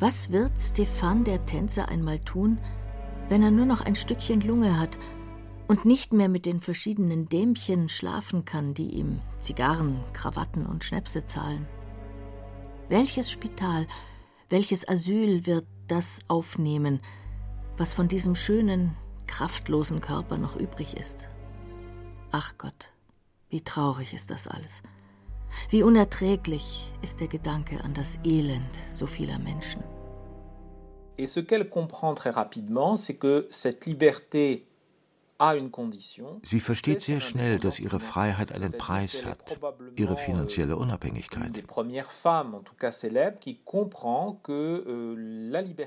Was 0.00 0.32
wird 0.32 0.52
Stefan 0.58 1.22
der 1.24 1.46
Tänzer 1.46 1.88
einmal 1.88 2.18
tun, 2.18 2.58
wenn 3.28 3.42
er 3.42 3.50
nur 3.50 3.66
noch 3.66 3.80
ein 3.80 3.94
Stückchen 3.94 4.40
Lunge 4.40 4.78
hat 4.78 4.98
und 5.68 5.84
nicht 5.84 6.12
mehr 6.12 6.28
mit 6.28 6.46
den 6.46 6.60
verschiedenen 6.60 7.28
Dämchen 7.28 7.88
schlafen 7.88 8.44
kann, 8.44 8.74
die 8.74 8.90
ihm 8.90 9.20
Zigarren, 9.40 10.02
Krawatten 10.14 10.66
und 10.66 10.82
Schnäpse 10.82 11.26
zahlen? 11.26 11.66
Welches 12.88 13.30
Spital, 13.30 13.86
welches 14.48 14.88
Asyl 14.88 15.46
wird 15.46 15.66
das 15.86 16.20
aufnehmen, 16.26 17.00
was 17.76 17.92
von 17.92 18.08
diesem 18.08 18.34
schönen, 18.34 18.96
kraftlosen 19.26 20.00
Körper 20.00 20.38
noch 20.38 20.56
übrig 20.56 20.96
ist? 20.96 21.28
Ach 22.32 22.54
Gott, 22.56 22.90
wie 23.50 23.60
traurig 23.60 24.14
ist 24.14 24.30
das 24.30 24.48
alles. 24.48 24.82
Wie 25.70 25.82
unerträglich 25.82 26.92
ist 27.02 27.20
der 27.20 27.28
Gedanke 27.28 27.82
an 27.84 27.94
das 27.94 28.18
Elend 28.24 28.74
so 28.94 29.06
vieler 29.06 29.38
Menschen. 29.38 29.82
Et 31.18 31.26
ce 31.26 31.40
qu'elle 31.40 31.68
comprend 31.68 32.14
très 32.14 32.30
rapidement, 32.30 32.94
c'est 32.94 33.18
que 33.18 33.48
cette 33.50 33.86
liberté 33.86 34.67
Sie 36.42 36.60
versteht 36.60 37.00
sehr 37.00 37.20
schnell, 37.20 37.60
dass 37.60 37.78
ihre 37.78 38.00
Freiheit 38.00 38.52
einen 38.52 38.72
Preis 38.72 39.24
hat, 39.24 39.58
ihre 39.96 40.16
finanzielle 40.16 40.76
Unabhängigkeit. 40.76 41.58
Euh, 41.58 41.62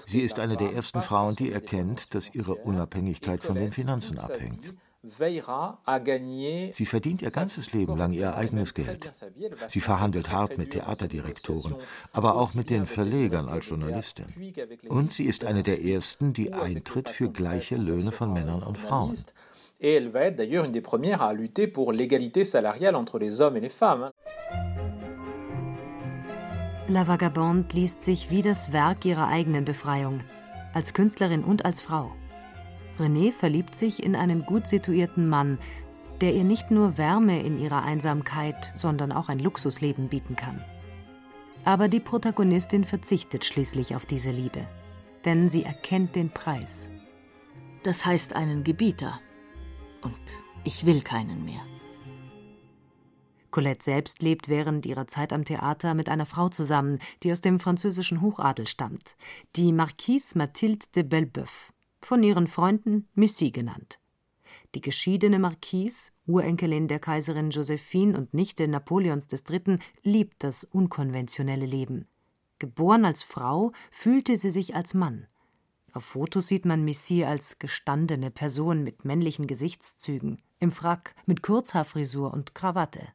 Sie 0.06 0.22
ist 0.22 0.40
eine 0.40 0.58
der 0.58 0.74
ersten 0.74 1.02
Frauen, 1.02 1.36
die 1.36 1.52
erkennt, 1.52 2.16
dass 2.16 2.34
ihre 2.34 2.56
Unabhängigkeit 2.56 3.42
von 3.42 3.56
den 3.56 3.74
Finanzen 3.74 4.20
abhängt. 4.20 4.74
Sie 5.04 6.86
verdient 6.86 7.24
ihr 7.24 7.32
ganzes 7.32 7.74
Leben 7.74 7.98
lang 7.98 8.14
ihr 8.14 8.36
eigenes 8.36 8.76
Geld. 8.76 9.10
Sie 9.68 9.82
verhandelt 9.82 10.32
hart 10.32 10.60
mit 10.60 10.72
Theaterdirektoren, 10.72 11.76
aber 12.14 12.36
auch 12.36 12.54
mit 12.54 12.70
den 12.70 12.86
Verlegern 12.86 13.50
als 13.50 13.68
Journalistin. 13.68 14.28
Und 14.90 15.12
sie 15.12 15.26
ist 15.26 15.44
eine 15.44 15.64
der 15.64 15.84
ersten, 15.84 16.34
die 16.34 16.54
eintritt 16.54 17.10
für 17.10 17.32
gleiche 17.32 17.78
Löhne 17.78 18.12
von 18.12 18.32
Männern 18.32 18.62
und 18.62 18.78
Frauen. 18.78 19.16
Et 19.84 19.96
elle 19.96 20.14
va 20.14 20.26
être 20.26 20.36
d'ailleurs 20.36 20.64
une 20.64 20.72
des 20.72 20.82
premières 20.82 21.24
à 21.24 21.34
lutter 21.34 21.66
pour 21.66 21.92
l'égalité 21.92 22.44
salariale 22.44 22.96
entre 22.96 23.18
les 23.18 23.42
hommes 23.42 23.58
et 23.58 23.62
les 23.62 23.70
femmes. 23.70 24.12
La 26.88 27.08
Vagabonde 27.08 27.66
liest 27.74 28.04
sich 28.04 28.30
wie 28.30 28.44
das 28.44 28.72
Werk 28.72 29.06
ihrer 29.06 29.28
eigenen 29.28 29.66
Befreiung, 29.66 30.22
als 30.74 30.94
Künstlerin 30.94 31.44
und 31.44 31.66
als 31.66 31.82
Frau. 31.82 32.12
René 33.00 33.32
verliebt 33.32 33.76
sich 33.76 34.04
in 34.04 34.16
einen 34.16 34.46
gut 34.46 34.68
situierten 34.68 35.28
Mann, 35.28 35.58
der 36.22 36.34
ihr 36.34 36.44
nicht 36.44 36.70
nur 36.72 36.98
Wärme 36.98 37.42
in 37.42 37.60
ihrer 37.60 37.84
Einsamkeit, 37.84 38.72
sondern 38.76 39.12
auch 39.12 39.30
ein 39.30 39.40
Luxusleben 39.40 40.08
bieten 40.08 40.36
kann. 40.36 40.64
Aber 41.66 41.88
die 41.88 42.00
Protagonistin 42.00 42.86
verzichtet 42.86 43.46
schließlich 43.46 43.96
auf 43.96 44.06
diese 44.06 44.32
Liebe, 44.32 44.68
denn 45.26 45.50
sie 45.50 45.64
erkennt 45.64 46.16
den 46.16 46.30
Preis. 46.30 46.90
Das 47.84 48.06
heißt 48.06 48.36
einen 48.36 48.64
Gebieter. 48.64 49.20
Und 50.02 50.16
ich 50.64 50.86
will 50.86 51.02
keinen 51.02 51.44
mehr. 51.44 51.62
Colette 53.50 53.84
selbst 53.84 54.22
lebt 54.22 54.48
während 54.48 54.86
ihrer 54.86 55.08
Zeit 55.08 55.34
am 55.34 55.44
Theater 55.44 55.94
mit 55.94 56.08
einer 56.08 56.26
Frau 56.26 56.50
zusammen, 56.50 57.00
die 57.22 57.32
aus 57.32 57.42
dem 57.42 57.60
französischen 57.60 58.22
Hochadel 58.22 58.66
stammt, 58.66 59.18
die 59.56 59.74
Marquise 59.74 60.38
Mathilde 60.38 60.86
de 60.96 61.04
Belbeuf 61.04 61.74
von 62.06 62.24
ihren 62.24 62.48
Freunden 62.48 63.08
Missy 63.14 63.52
genannt. 63.52 64.00
Die 64.76 64.82
geschiedene 64.82 65.40
Marquise, 65.40 66.12
Urenkelin 66.28 66.88
der 66.88 67.00
Kaiserin 67.00 67.50
Josephine 67.50 68.18
und 68.18 68.34
Nichte 68.34 68.68
Napoleons 68.68 69.28
III., 69.32 69.80
liebt 70.04 70.44
das 70.44 70.64
unkonventionelle 70.64 71.66
Leben. 71.66 72.08
Geboren 72.60 73.06
als 73.06 73.24
Frau, 73.24 73.72
fühlte 73.92 74.38
sie 74.38 74.52
sich 74.52 74.76
als 74.76 74.94
Mann. 74.94 75.28
Auf 75.94 76.06
Fotos 76.06 76.48
sieht 76.48 76.66
man 76.66 76.86
Missy 76.86 77.26
als 77.26 77.60
gestandene 77.60 78.32
Person 78.32 78.84
mit 78.84 79.04
männlichen 79.04 79.46
Gesichtszügen, 79.46 80.42
im 80.60 80.72
Frack, 80.72 81.16
mit 81.26 81.44
Kurzhaarfrisur 81.44 82.34
und 82.34 82.56
Krawatte. 82.56 83.08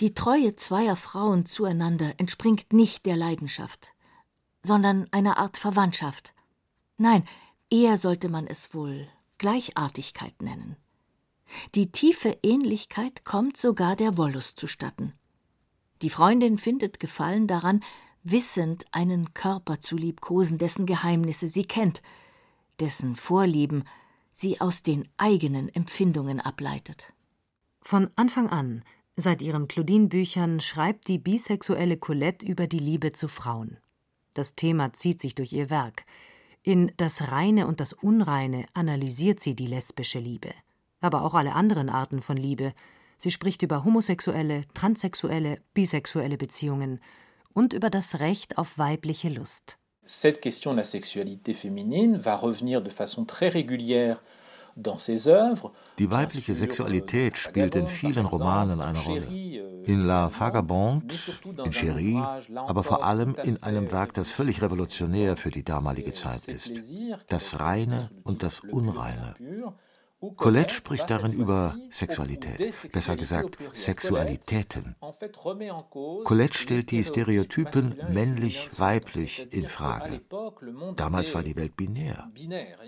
Die 0.00 0.12
Treue 0.12 0.56
zweier 0.56 0.96
Frauen 0.96 1.46
zueinander 1.46 2.14
entspringt 2.18 2.72
nicht 2.72 3.06
der 3.06 3.16
Leidenschaft, 3.16 3.92
sondern 4.64 5.06
einer 5.12 5.38
Art 5.38 5.56
Verwandtschaft. 5.56 6.34
Nein, 6.96 7.22
Eher 7.74 7.98
sollte 7.98 8.28
man 8.28 8.46
es 8.46 8.72
wohl 8.72 9.08
Gleichartigkeit 9.38 10.40
nennen. 10.40 10.76
Die 11.74 11.90
tiefe 11.90 12.38
Ähnlichkeit 12.44 13.24
kommt 13.24 13.56
sogar 13.56 13.96
der 13.96 14.16
Wollust 14.16 14.60
zustatten. 14.60 15.12
Die 16.00 16.08
Freundin 16.08 16.56
findet 16.56 17.00
Gefallen 17.00 17.48
daran, 17.48 17.80
wissend 18.22 18.84
einen 18.92 19.34
Körper 19.34 19.80
zu 19.80 19.96
liebkosen, 19.96 20.56
dessen 20.56 20.86
Geheimnisse 20.86 21.48
sie 21.48 21.64
kennt, 21.64 22.00
dessen 22.78 23.16
Vorlieben 23.16 23.82
sie 24.32 24.60
aus 24.60 24.84
den 24.84 25.08
eigenen 25.16 25.68
Empfindungen 25.68 26.38
ableitet. 26.38 27.12
Von 27.82 28.08
Anfang 28.14 28.50
an, 28.50 28.84
seit 29.16 29.42
ihren 29.42 29.66
Claudine-Büchern, 29.66 30.60
schreibt 30.60 31.08
die 31.08 31.18
bisexuelle 31.18 31.96
Colette 31.96 32.46
über 32.46 32.68
die 32.68 32.78
Liebe 32.78 33.10
zu 33.10 33.26
Frauen. 33.26 33.78
Das 34.32 34.54
Thema 34.54 34.92
zieht 34.92 35.20
sich 35.20 35.34
durch 35.34 35.52
ihr 35.52 35.70
Werk. 35.70 36.04
In 36.66 36.92
Das 36.96 37.30
Reine 37.30 37.66
und 37.66 37.78
das 37.78 37.92
Unreine 37.92 38.64
analysiert 38.72 39.38
sie 39.38 39.54
die 39.54 39.66
lesbische 39.66 40.18
Liebe, 40.18 40.48
aber 41.02 41.22
auch 41.22 41.34
alle 41.34 41.52
anderen 41.52 41.90
Arten 41.90 42.22
von 42.22 42.38
Liebe. 42.38 42.72
Sie 43.18 43.30
spricht 43.30 43.60
über 43.60 43.84
homosexuelle, 43.84 44.62
transsexuelle, 44.72 45.58
bisexuelle 45.74 46.38
Beziehungen 46.38 47.00
und 47.52 47.74
über 47.74 47.90
das 47.90 48.18
Recht 48.18 48.56
auf 48.56 48.78
weibliche 48.78 49.28
Lust. 49.28 49.76
Cette 50.06 50.40
question 50.40 50.72
de 50.72 50.78
la 50.78 50.84
sexualité 50.84 51.52
féminine 51.52 52.18
va 52.18 52.34
revenir 52.34 52.80
de 52.82 52.90
façon 52.90 53.26
très 53.26 53.50
régulière 53.50 54.22
die 54.76 56.10
weibliche 56.10 56.54
Sexualität 56.54 57.36
spielt 57.36 57.74
in 57.74 57.88
vielen 57.88 58.26
Romanen 58.26 58.80
eine 58.80 58.98
Rolle. 58.98 59.26
In 59.84 60.04
La 60.04 60.30
Vagabonde, 60.36 61.14
in 61.44 61.72
Chérie, 61.72 62.22
aber 62.56 62.82
vor 62.82 63.04
allem 63.04 63.34
in 63.42 63.62
einem 63.62 63.92
Werk, 63.92 64.14
das 64.14 64.30
völlig 64.30 64.62
revolutionär 64.62 65.36
für 65.36 65.50
die 65.50 65.62
damalige 65.62 66.12
Zeit 66.12 66.48
ist. 66.48 66.72
Das 67.28 67.60
Reine 67.60 68.08
und 68.22 68.42
das 68.42 68.60
Unreine. 68.60 69.34
Colette 70.36 70.72
spricht 70.74 71.10
darin 71.10 71.32
über 71.32 71.76
Sexualität, 71.90 72.74
besser 72.92 73.16
gesagt 73.16 73.58
Sexualitäten. 73.72 74.96
Colette 76.24 76.58
stellt 76.58 76.90
die 76.90 77.04
Stereotypen 77.04 77.96
männlich-weiblich 78.10 79.52
in 79.52 79.66
Frage. 79.66 80.20
Damals 80.96 81.34
war 81.34 81.42
die 81.42 81.56
Welt 81.56 81.76
binär. 81.76 82.30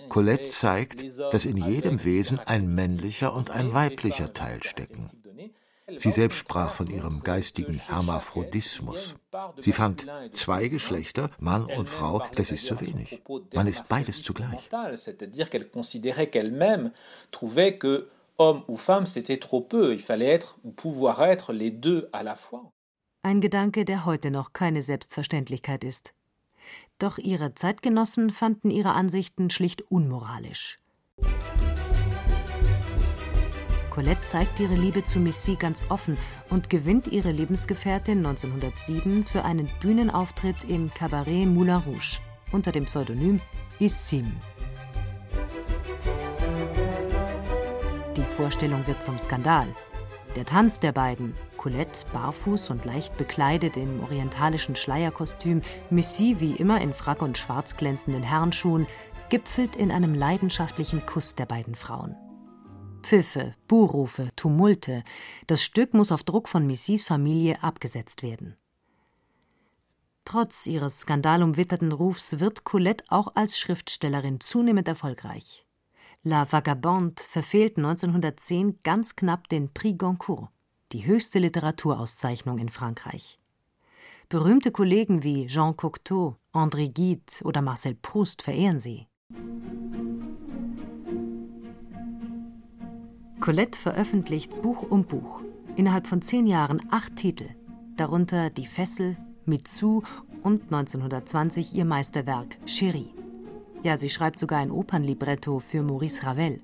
Colette 0.09 0.49
zeigt, 0.49 1.05
dass 1.33 1.45
in 1.45 1.57
jedem 1.57 2.05
Wesen 2.05 2.39
ein 2.39 2.75
männlicher 2.75 3.35
und 3.35 3.51
ein 3.51 3.73
weiblicher 3.73 4.33
Teil 4.33 4.63
stecken. 4.63 5.11
Sie 5.97 6.11
selbst 6.11 6.39
sprach 6.39 6.73
von 6.75 6.89
ihrem 6.89 7.23
geistigen 7.23 7.75
Hermaphrodismus. 7.75 9.15
Sie 9.59 9.73
fand 9.73 10.07
zwei 10.33 10.69
Geschlechter, 10.69 11.31
Mann 11.39 11.67
und 11.67 11.89
Frau, 11.89 12.23
das 12.35 12.51
ist 12.51 12.67
zu 12.67 12.81
wenig. 12.81 13.23
Man 13.55 13.67
ist 13.67 13.87
beides 13.89 14.23
zugleich. 14.23 14.69
homme 18.39 18.63
ou 18.69 18.77
femme, 18.77 19.07
c'était 19.07 19.39
trop 19.39 19.61
peu. 19.61 19.93
Il 19.93 20.01
fallait 20.01 20.29
être 20.29 20.59
ou 20.65 20.71
pouvoir 20.71 21.23
être 21.23 21.53
les 21.53 21.71
deux 21.71 22.09
à 22.13 22.23
la 22.23 22.37
fois. 22.37 22.73
Ein 23.23 23.41
Gedanke, 23.41 23.85
der 23.85 24.05
heute 24.05 24.31
noch 24.31 24.53
keine 24.53 24.83
Selbstverständlichkeit 24.83 25.83
ist. 25.83 26.15
Doch 26.99 27.19
ihre 27.19 27.55
Zeitgenossen 27.55 28.31
fanden 28.31 28.71
ihre 28.71 28.93
Ansichten 28.93 29.51
schlicht 29.51 29.83
unmoralisch. 29.91 30.79
Colette 33.97 34.21
zeigt 34.21 34.61
ihre 34.61 34.75
Liebe 34.75 35.05
zu 35.05 35.19
Missy 35.19 35.55
ganz 35.55 35.83
offen 35.89 36.19
und 36.51 36.69
gewinnt 36.69 37.09
ihre 37.09 37.33
Lebensgefährtin 37.33 38.19
1907 38.19 39.25
für 39.25 39.43
einen 39.43 39.71
Bühnenauftritt 39.81 40.65
im 40.69 40.93
Cabaret 40.93 41.47
Moulin 41.47 41.77
Rouge 41.77 42.19
unter 42.53 42.73
dem 42.73 42.85
Pseudonym 42.85 43.41
Issim. 43.79 44.35
Die 48.19 48.23
Vorstellung 48.37 48.87
wird 48.87 49.03
zum 49.03 49.19
Skandal. 49.19 49.67
Der 50.37 50.45
Tanz 50.45 50.79
der 50.79 50.93
beiden, 50.93 51.35
Colette 51.57 52.05
barfuß 52.13 52.69
und 52.69 52.85
leicht 52.85 53.17
bekleidet 53.17 53.79
im 53.79 54.03
orientalischen 54.03 54.77
Schleierkostüm, 54.77 55.63
Missy 55.89 56.37
wie 56.39 56.53
immer 56.53 56.83
in 56.83 56.93
Frack 56.93 57.23
und 57.23 57.39
schwarz 57.39 57.79
glänzenden 57.79 58.25
Herrenschuhen, 58.25 58.87
gipfelt 59.31 59.75
in 59.75 59.91
einem 59.91 60.13
leidenschaftlichen 60.13 61.07
Kuss 61.07 61.35
der 61.35 61.47
beiden 61.47 61.75
Frauen. 61.75 62.15
Pfiffe, 63.07 63.55
Buhrufe, 63.69 64.31
Tumulte. 64.35 65.05
Das 65.47 65.63
Stück 65.63 65.95
muss 65.95 66.11
auf 66.11 66.25
Druck 66.25 66.49
von 66.49 66.67
Missys 66.67 67.05
Familie 67.05 67.63
abgesetzt 67.63 68.25
werden. 68.25 68.57
Trotz 70.25 70.67
ihres 70.67 70.99
skandalumwitterten 70.99 71.93
Rufs 71.93 72.41
wird 72.41 72.65
Colette 72.65 73.05
auch 73.07 73.37
als 73.37 73.61
Schriftstellerin 73.61 74.41
zunehmend 74.41 74.89
erfolgreich. 74.89 75.65
La 76.25 76.51
Vagabonde 76.51 77.23
verfehlt 77.23 77.77
1910 77.77 78.81
ganz 78.83 79.15
knapp 79.15 79.49
den 79.51 79.73
Prix 79.73 79.97
Goncourt, 79.99 80.49
die 80.91 81.07
höchste 81.07 81.39
Literaturauszeichnung 81.39 82.59
in 82.59 82.71
Frankreich. 82.71 83.39
Berühmte 84.29 84.73
Kollegen 84.73 85.23
wie 85.23 85.47
Jean 85.47 85.77
Cocteau, 85.77 86.39
André 86.53 86.93
Gide 86.93 87.45
oder 87.45 87.63
Marcel 87.63 87.95
Proust 87.95 88.43
verehren 88.43 88.81
sie. 88.81 89.07
Colette 93.41 93.79
veröffentlicht 93.79 94.63
Buch 94.63 94.83
um 94.89 95.05
Buch. 95.05 95.41
Innerhalb 95.77 96.07
von 96.07 96.23
zehn 96.23 96.47
Jahren 96.47 96.81
acht 96.91 97.17
Titel, 97.17 97.49
darunter 97.97 98.49
Die 98.49 98.67
Fessel, 98.67 99.17
Mitsu 99.45 100.03
und 100.43 100.65
1920 100.65 101.75
ihr 101.75 101.85
Meisterwerk 101.85 102.57
Chérie. 102.67 103.11
Ja, 103.83 103.99
sie 103.99 104.09
schreibt 104.09 104.39
sogar 104.39 104.59
ein 104.61 104.71
Opernlibretto 104.71 105.59
für 105.59 105.83
Maurice 105.83 106.25
Ravel. 106.25 106.61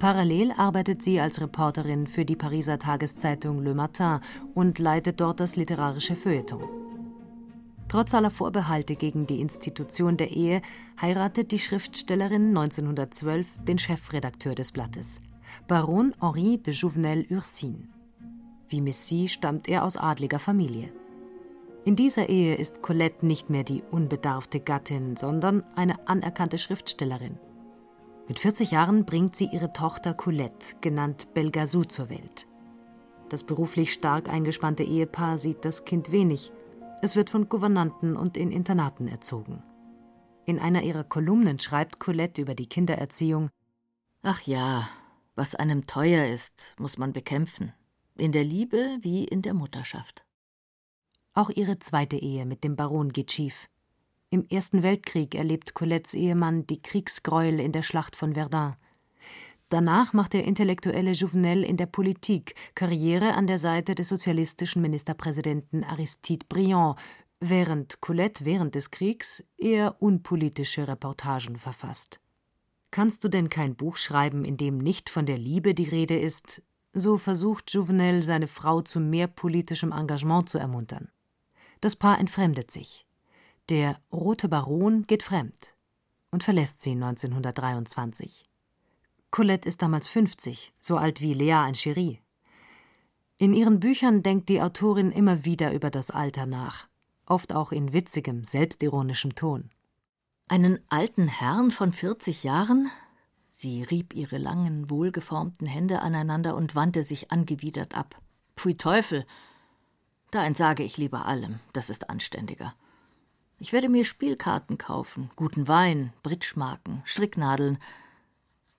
Parallel 0.00 0.52
arbeitet 0.52 1.02
sie 1.02 1.20
als 1.20 1.40
Reporterin 1.40 2.06
für 2.06 2.24
die 2.24 2.36
Pariser 2.36 2.78
Tageszeitung 2.78 3.62
Le 3.62 3.74
Matin 3.74 4.18
und 4.54 4.78
leitet 4.80 5.20
dort 5.20 5.38
das 5.40 5.54
literarische 5.56 6.16
Feuilleton. 6.16 6.64
Trotz 7.88 8.12
aller 8.12 8.30
Vorbehalte 8.30 8.96
gegen 8.96 9.28
die 9.28 9.40
Institution 9.40 10.16
der 10.16 10.32
Ehe 10.32 10.60
heiratet 11.00 11.52
die 11.52 11.60
Schriftstellerin 11.60 12.48
1912 12.48 13.58
den 13.64 13.78
Chefredakteur 13.78 14.56
des 14.56 14.72
Blattes, 14.72 15.20
Baron 15.68 16.14
Henri 16.20 16.58
de 16.58 16.74
Jouvenel-Ursine. 16.74 17.88
Wie 18.68 18.80
Messy 18.80 19.28
stammt 19.28 19.68
er 19.68 19.84
aus 19.84 19.96
adliger 19.96 20.38
Familie. 20.38 20.92
In 21.84 21.94
dieser 21.94 22.28
Ehe 22.28 22.56
ist 22.56 22.82
Colette 22.82 23.24
nicht 23.24 23.48
mehr 23.48 23.62
die 23.62 23.82
unbedarfte 23.90 24.58
Gattin, 24.58 25.14
sondern 25.14 25.62
eine 25.76 26.08
anerkannte 26.08 26.58
Schriftstellerin. 26.58 27.38
Mit 28.26 28.40
40 28.40 28.72
Jahren 28.72 29.04
bringt 29.04 29.36
sie 29.36 29.48
ihre 29.52 29.72
Tochter 29.72 30.12
Colette, 30.12 30.76
genannt 30.80 31.32
Belgazou, 31.32 31.84
zur 31.84 32.10
Welt. 32.10 32.48
Das 33.28 33.44
beruflich 33.44 33.92
stark 33.92 34.28
eingespannte 34.28 34.82
Ehepaar 34.82 35.38
sieht 35.38 35.64
das 35.64 35.84
Kind 35.84 36.10
wenig. 36.10 36.52
Es 37.02 37.14
wird 37.14 37.30
von 37.30 37.48
Gouvernanten 37.48 38.16
und 38.16 38.36
in 38.36 38.50
Internaten 38.50 39.06
erzogen. 39.06 39.62
In 40.44 40.58
einer 40.58 40.82
ihrer 40.82 41.04
Kolumnen 41.04 41.58
schreibt 41.58 42.00
Colette 42.00 42.42
über 42.42 42.54
die 42.54 42.68
Kindererziehung: 42.68 43.50
Ach 44.22 44.40
ja, 44.42 44.88
was 45.36 45.54
einem 45.54 45.86
teuer 45.86 46.26
ist, 46.26 46.74
muss 46.78 46.98
man 46.98 47.12
bekämpfen, 47.12 47.72
in 48.16 48.32
der 48.32 48.42
Liebe 48.42 48.98
wie 49.02 49.24
in 49.24 49.42
der 49.42 49.54
Mutterschaft. 49.54 50.24
Auch 51.34 51.50
ihre 51.50 51.78
zweite 51.78 52.16
Ehe 52.16 52.46
mit 52.46 52.64
dem 52.64 52.74
Baron 52.74 53.12
geht 53.12 53.30
schief. 53.30 53.68
Im 54.30 54.46
Ersten 54.48 54.82
Weltkrieg 54.82 55.34
erlebt 55.34 55.74
Colettes 55.74 56.14
Ehemann 56.14 56.66
die 56.66 56.80
Kriegsgräuel 56.80 57.60
in 57.60 57.72
der 57.72 57.82
Schlacht 57.82 58.16
von 58.16 58.32
Verdun. 58.32 58.74
Danach 59.68 60.12
macht 60.12 60.32
der 60.32 60.44
intellektuelle 60.44 61.12
Jouvenel 61.12 61.62
in 61.62 61.76
der 61.76 61.86
Politik 61.86 62.54
Karriere 62.74 63.34
an 63.34 63.46
der 63.46 63.58
Seite 63.58 63.94
des 63.94 64.08
sozialistischen 64.08 64.80
Ministerpräsidenten 64.80 65.84
Aristide 65.84 66.46
Briand, 66.48 66.98
während 67.40 68.00
Colette 68.00 68.44
während 68.46 68.74
des 68.74 68.90
Kriegs 68.90 69.44
eher 69.58 70.00
unpolitische 70.00 70.88
Reportagen 70.88 71.56
verfasst. 71.56 72.20
Kannst 72.96 73.24
du 73.24 73.28
denn 73.28 73.50
kein 73.50 73.76
Buch 73.76 73.98
schreiben, 73.98 74.46
in 74.46 74.56
dem 74.56 74.78
nicht 74.78 75.10
von 75.10 75.26
der 75.26 75.36
Liebe 75.36 75.74
die 75.74 75.84
Rede 75.84 76.18
ist? 76.18 76.62
So 76.94 77.18
versucht 77.18 77.70
Jouvenel, 77.70 78.22
seine 78.22 78.46
Frau 78.46 78.80
zu 78.80 79.00
mehr 79.00 79.26
politischem 79.26 79.92
Engagement 79.92 80.48
zu 80.48 80.56
ermuntern. 80.56 81.10
Das 81.82 81.94
Paar 81.94 82.18
entfremdet 82.18 82.70
sich. 82.70 83.06
Der 83.68 84.00
Rote 84.10 84.48
Baron 84.48 85.06
geht 85.06 85.22
fremd 85.22 85.74
und 86.30 86.42
verlässt 86.42 86.80
sie 86.80 86.92
1923. 86.92 88.46
Colette 89.30 89.68
ist 89.68 89.82
damals 89.82 90.08
50, 90.08 90.72
so 90.80 90.96
alt 90.96 91.20
wie 91.20 91.34
Lea 91.34 91.68
in 91.68 91.74
Cherie. 91.74 92.20
In 93.36 93.52
ihren 93.52 93.78
Büchern 93.78 94.22
denkt 94.22 94.48
die 94.48 94.62
Autorin 94.62 95.12
immer 95.12 95.44
wieder 95.44 95.74
über 95.74 95.90
das 95.90 96.10
Alter 96.10 96.46
nach, 96.46 96.88
oft 97.26 97.54
auch 97.54 97.72
in 97.72 97.92
witzigem, 97.92 98.42
selbstironischem 98.42 99.34
Ton. 99.34 99.68
Einen 100.48 100.78
alten 100.90 101.26
Herrn 101.26 101.72
von 101.72 101.92
40 101.92 102.44
Jahren? 102.44 102.88
Sie 103.48 103.82
rieb 103.82 104.14
ihre 104.14 104.38
langen, 104.38 104.88
wohlgeformten 104.90 105.66
Hände 105.66 106.02
aneinander 106.02 106.54
und 106.54 106.76
wandte 106.76 107.02
sich 107.02 107.32
angewidert 107.32 107.96
ab. 107.96 108.20
Pfui 108.54 108.76
Teufel! 108.76 109.26
Da 110.30 110.44
entsage 110.44 110.84
ich 110.84 110.98
lieber 110.98 111.26
allem, 111.26 111.58
das 111.72 111.90
ist 111.90 112.10
anständiger. 112.10 112.74
Ich 113.58 113.72
werde 113.72 113.88
mir 113.88 114.04
Spielkarten 114.04 114.78
kaufen, 114.78 115.30
guten 115.34 115.66
Wein, 115.66 116.12
Britschmarken, 116.22 117.02
Stricknadeln, 117.04 117.78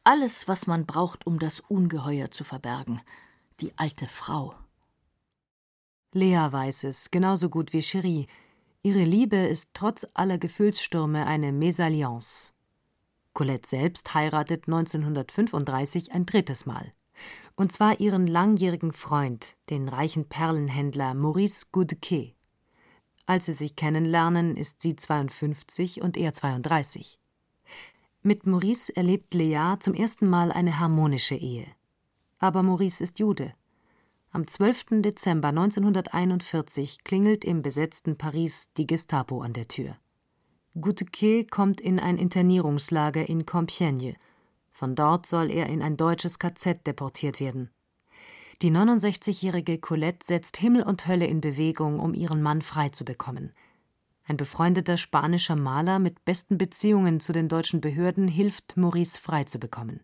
alles, 0.05 0.47
was 0.47 0.67
man 0.67 0.85
braucht, 0.85 1.27
um 1.27 1.37
das 1.37 1.59
Ungeheuer 1.59 2.31
zu 2.31 2.45
verbergen. 2.45 3.01
Die 3.59 3.77
alte 3.77 4.07
Frau. 4.07 4.55
Lea 6.13 6.47
weiß 6.49 6.85
es, 6.85 7.11
genauso 7.11 7.49
gut 7.49 7.73
wie 7.73 7.81
Cherie, 7.81 8.27
Ihre 8.81 9.03
Liebe 9.03 9.37
ist 9.37 9.73
trotz 9.73 10.05
aller 10.13 10.37
Gefühlsstürme 10.37 11.25
eine 11.25 11.51
Mesalliance. 11.51 12.53
Colette 13.33 13.67
selbst 13.67 14.13
heiratet 14.13 14.67
1935 14.67 16.11
ein 16.11 16.25
drittes 16.25 16.65
Mal. 16.65 16.93
Und 17.55 17.71
zwar 17.71 17.99
ihren 17.99 18.27
langjährigen 18.27 18.93
Freund, 18.93 19.57
den 19.69 19.89
reichen 19.89 20.29
Perlenhändler 20.29 21.15
Maurice 21.15 21.65
Goudquet. 21.71 22.35
Als 23.25 23.47
sie 23.47 23.53
sich 23.53 23.75
kennenlernen, 23.75 24.55
ist 24.55 24.81
sie 24.81 24.95
52 24.95 26.01
und 26.01 26.15
er 26.15 26.33
32. 26.33 27.19
Mit 28.21 28.45
Maurice 28.45 28.95
erlebt 28.95 29.33
Lea 29.33 29.75
zum 29.79 29.93
ersten 29.93 30.29
Mal 30.29 30.51
eine 30.51 30.79
harmonische 30.79 31.35
Ehe. 31.35 31.67
Aber 32.39 32.61
Maurice 32.61 33.03
ist 33.03 33.19
Jude. 33.19 33.53
Am 34.29 34.45
12. 34.45 35.01
Dezember 35.01 35.47
1941 35.49 37.05
klingelt 37.05 37.45
im 37.45 37.61
besetzten 37.61 38.17
Paris 38.17 38.73
die 38.73 38.85
Gestapo 38.85 39.41
an 39.41 39.53
der 39.53 39.69
Tür. 39.69 39.95
Goutequet 40.79 41.49
kommt 41.49 41.79
in 41.79 41.97
ein 41.97 42.17
Internierungslager 42.17 43.27
in 43.27 43.45
Compiègne. 43.45 44.15
Von 44.69 44.95
dort 44.95 45.25
soll 45.25 45.49
er 45.49 45.67
in 45.67 45.81
ein 45.81 45.95
deutsches 45.95 46.39
KZ 46.39 46.85
deportiert 46.85 47.39
werden. 47.39 47.71
Die 48.61 48.69
69-jährige 48.69 49.79
Colette 49.79 50.25
setzt 50.25 50.57
Himmel 50.57 50.83
und 50.83 51.07
Hölle 51.07 51.25
in 51.25 51.41
Bewegung, 51.41 51.99
um 51.99 52.13
ihren 52.13 52.41
Mann 52.41 52.61
freizubekommen. 52.61 53.53
Ein 54.25 54.35
befreundeter 54.35 54.97
spanischer 54.97 55.55
Maler 55.55 55.99
mit 55.99 56.25
besten 56.25 56.57
Beziehungen 56.57 57.21
zu 57.21 57.31
den 57.31 57.47
deutschen 57.47 57.79
Behörden 57.79 58.27
hilft, 58.27 58.75
Maurice 58.75 59.19
freizubekommen. 59.19 60.01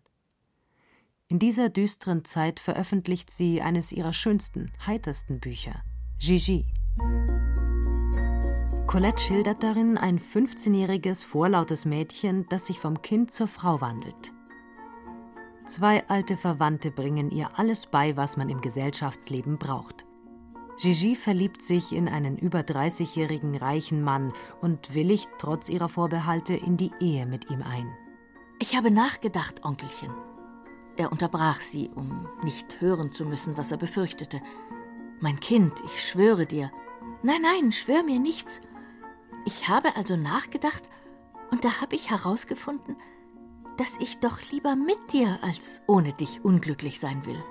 In 1.34 1.40
dieser 1.40 1.68
düsteren 1.68 2.24
Zeit 2.24 2.60
veröffentlicht 2.60 3.28
sie 3.28 3.60
eines 3.60 3.90
ihrer 3.90 4.12
schönsten, 4.12 4.70
heitersten 4.86 5.40
Bücher, 5.40 5.82
Gigi. 6.20 6.64
Colette 8.86 9.20
schildert 9.20 9.60
darin 9.64 9.98
ein 9.98 10.20
15-jähriges, 10.20 11.24
vorlautes 11.26 11.86
Mädchen, 11.86 12.46
das 12.50 12.66
sich 12.66 12.78
vom 12.78 13.02
Kind 13.02 13.32
zur 13.32 13.48
Frau 13.48 13.80
wandelt. 13.80 14.32
Zwei 15.66 16.08
alte 16.08 16.36
Verwandte 16.36 16.92
bringen 16.92 17.32
ihr 17.32 17.58
alles 17.58 17.86
bei, 17.86 18.16
was 18.16 18.36
man 18.36 18.48
im 18.48 18.60
Gesellschaftsleben 18.60 19.58
braucht. 19.58 20.06
Gigi 20.80 21.16
verliebt 21.16 21.62
sich 21.62 21.92
in 21.92 22.08
einen 22.08 22.38
über 22.38 22.60
30-jährigen 22.60 23.56
reichen 23.56 24.04
Mann 24.04 24.32
und 24.60 24.94
willigt 24.94 25.30
trotz 25.38 25.68
ihrer 25.68 25.88
Vorbehalte 25.88 26.54
in 26.54 26.76
die 26.76 26.92
Ehe 27.00 27.26
mit 27.26 27.50
ihm 27.50 27.62
ein. 27.62 27.92
Ich 28.60 28.76
habe 28.76 28.92
nachgedacht, 28.92 29.64
Onkelchen. 29.64 30.12
Er 30.96 31.10
unterbrach 31.10 31.60
sie, 31.60 31.90
um 31.94 32.28
nicht 32.42 32.80
hören 32.80 33.10
zu 33.12 33.24
müssen, 33.24 33.56
was 33.56 33.72
er 33.72 33.78
befürchtete. 33.78 34.40
Mein 35.20 35.40
Kind, 35.40 35.72
ich 35.84 36.04
schwöre 36.04 36.46
dir. 36.46 36.70
Nein, 37.22 37.42
nein, 37.42 37.72
schwör 37.72 38.02
mir 38.02 38.20
nichts. 38.20 38.60
Ich 39.44 39.68
habe 39.68 39.96
also 39.96 40.16
nachgedacht 40.16 40.88
und 41.50 41.64
da 41.64 41.80
habe 41.80 41.96
ich 41.96 42.10
herausgefunden, 42.10 42.96
dass 43.76 43.96
ich 43.98 44.18
doch 44.20 44.40
lieber 44.52 44.76
mit 44.76 45.12
dir 45.12 45.38
als 45.42 45.82
ohne 45.86 46.12
dich 46.12 46.44
unglücklich 46.44 47.00
sein 47.00 47.26
will. 47.26 47.42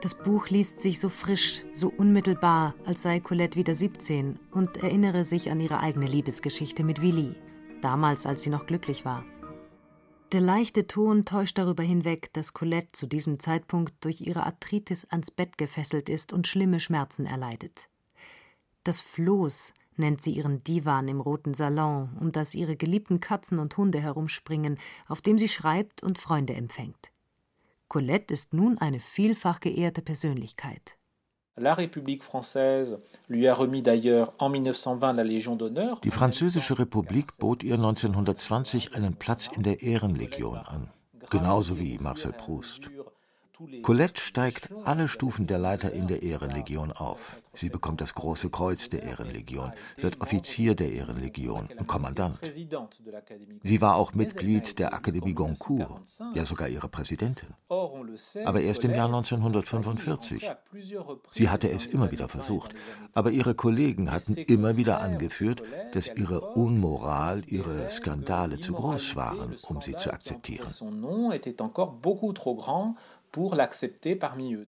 Das 0.00 0.16
Buch 0.16 0.48
liest 0.48 0.80
sich 0.80 1.00
so 1.00 1.08
frisch, 1.08 1.64
so 1.74 1.88
unmittelbar, 1.88 2.74
als 2.84 3.02
sei 3.02 3.18
Colette 3.18 3.58
wieder 3.58 3.74
17 3.74 4.38
und 4.52 4.76
erinnere 4.76 5.24
sich 5.24 5.50
an 5.50 5.58
ihre 5.58 5.80
eigene 5.80 6.06
Liebesgeschichte 6.06 6.84
mit 6.84 7.02
Willi, 7.02 7.34
damals 7.82 8.24
als 8.24 8.42
sie 8.42 8.50
noch 8.50 8.66
glücklich 8.66 9.04
war. 9.04 9.24
Der 10.32 10.42
leichte 10.42 10.86
Ton 10.86 11.24
täuscht 11.24 11.56
darüber 11.56 11.82
hinweg, 11.82 12.30
dass 12.34 12.52
Colette 12.52 12.92
zu 12.92 13.06
diesem 13.06 13.40
Zeitpunkt 13.40 13.94
durch 14.04 14.20
ihre 14.20 14.44
Arthritis 14.44 15.06
ans 15.06 15.30
Bett 15.30 15.56
gefesselt 15.56 16.10
ist 16.10 16.34
und 16.34 16.46
schlimme 16.46 16.80
Schmerzen 16.80 17.24
erleidet. 17.24 17.88
Das 18.84 19.00
Floß, 19.00 19.72
nennt 19.96 20.20
sie 20.20 20.32
ihren 20.32 20.62
Divan 20.64 21.08
im 21.08 21.22
roten 21.22 21.54
Salon, 21.54 22.10
um 22.20 22.30
das 22.30 22.54
ihre 22.54 22.76
geliebten 22.76 23.20
Katzen 23.20 23.58
und 23.58 23.74
Hunde 23.78 24.00
herumspringen, 24.00 24.78
auf 25.06 25.22
dem 25.22 25.38
sie 25.38 25.48
schreibt 25.48 26.02
und 26.02 26.18
Freunde 26.18 26.52
empfängt. 26.52 27.10
Colette 27.88 28.34
ist 28.34 28.52
nun 28.52 28.76
eine 28.76 29.00
vielfach 29.00 29.60
geehrte 29.60 30.02
Persönlichkeit. 30.02 30.97
Die 36.04 36.10
Französische 36.10 36.78
Republik 36.78 37.38
bot 37.38 37.62
ihr 37.62 37.74
1920 37.74 38.94
einen 38.94 39.16
Platz 39.16 39.48
in 39.54 39.62
der 39.62 39.82
Ehrenlegion 39.82 40.58
an, 40.58 40.90
genauso 41.30 41.78
wie 41.78 41.98
Marcel 41.98 42.32
Proust. 42.32 42.90
Colette 43.82 44.20
steigt 44.20 44.68
alle 44.84 45.08
Stufen 45.08 45.46
der 45.46 45.58
Leiter 45.58 45.92
in 45.92 46.06
der 46.06 46.22
Ehrenlegion 46.22 46.92
auf. 46.92 47.40
Sie 47.52 47.70
bekommt 47.70 48.00
das 48.00 48.14
Große 48.14 48.50
Kreuz 48.50 48.88
der 48.88 49.02
Ehrenlegion, 49.02 49.72
wird 49.96 50.20
Offizier 50.20 50.76
der 50.76 50.92
Ehrenlegion 50.92 51.68
und 51.76 51.86
Kommandant. 51.88 52.38
Sie 53.62 53.80
war 53.80 53.96
auch 53.96 54.14
Mitglied 54.14 54.78
der 54.78 54.94
Akademie 54.94 55.34
Goncourt, 55.34 56.00
ja 56.34 56.44
sogar 56.44 56.68
ihre 56.68 56.88
Präsidentin. 56.88 57.48
Aber 58.44 58.60
erst 58.60 58.84
im 58.84 58.94
Jahr 58.94 59.06
1945. 59.06 60.50
Sie 61.32 61.48
hatte 61.48 61.70
es 61.70 61.86
immer 61.86 62.12
wieder 62.12 62.28
versucht, 62.28 62.74
aber 63.12 63.32
ihre 63.32 63.54
Kollegen 63.54 64.12
hatten 64.12 64.36
immer 64.36 64.76
wieder 64.76 65.00
angeführt, 65.00 65.62
dass 65.92 66.14
ihre 66.14 66.40
Unmoral, 66.52 67.42
ihre 67.46 67.90
Skandale 67.90 68.58
zu 68.58 68.72
groß 68.72 69.16
waren, 69.16 69.56
um 69.68 69.80
sie 69.80 69.96
zu 69.96 70.12
akzeptieren 70.12 70.68
pour 73.32 73.54
l'accepter 73.54 74.16
parmi 74.16 74.54
eux. 74.54 74.66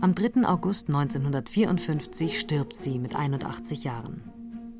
Am 0.00 0.14
3. 0.14 0.44
August 0.44 0.88
1954 0.88 2.38
stirbt 2.38 2.74
sie 2.74 2.98
mit 2.98 3.14
81 3.14 3.84
Jahren. 3.84 4.22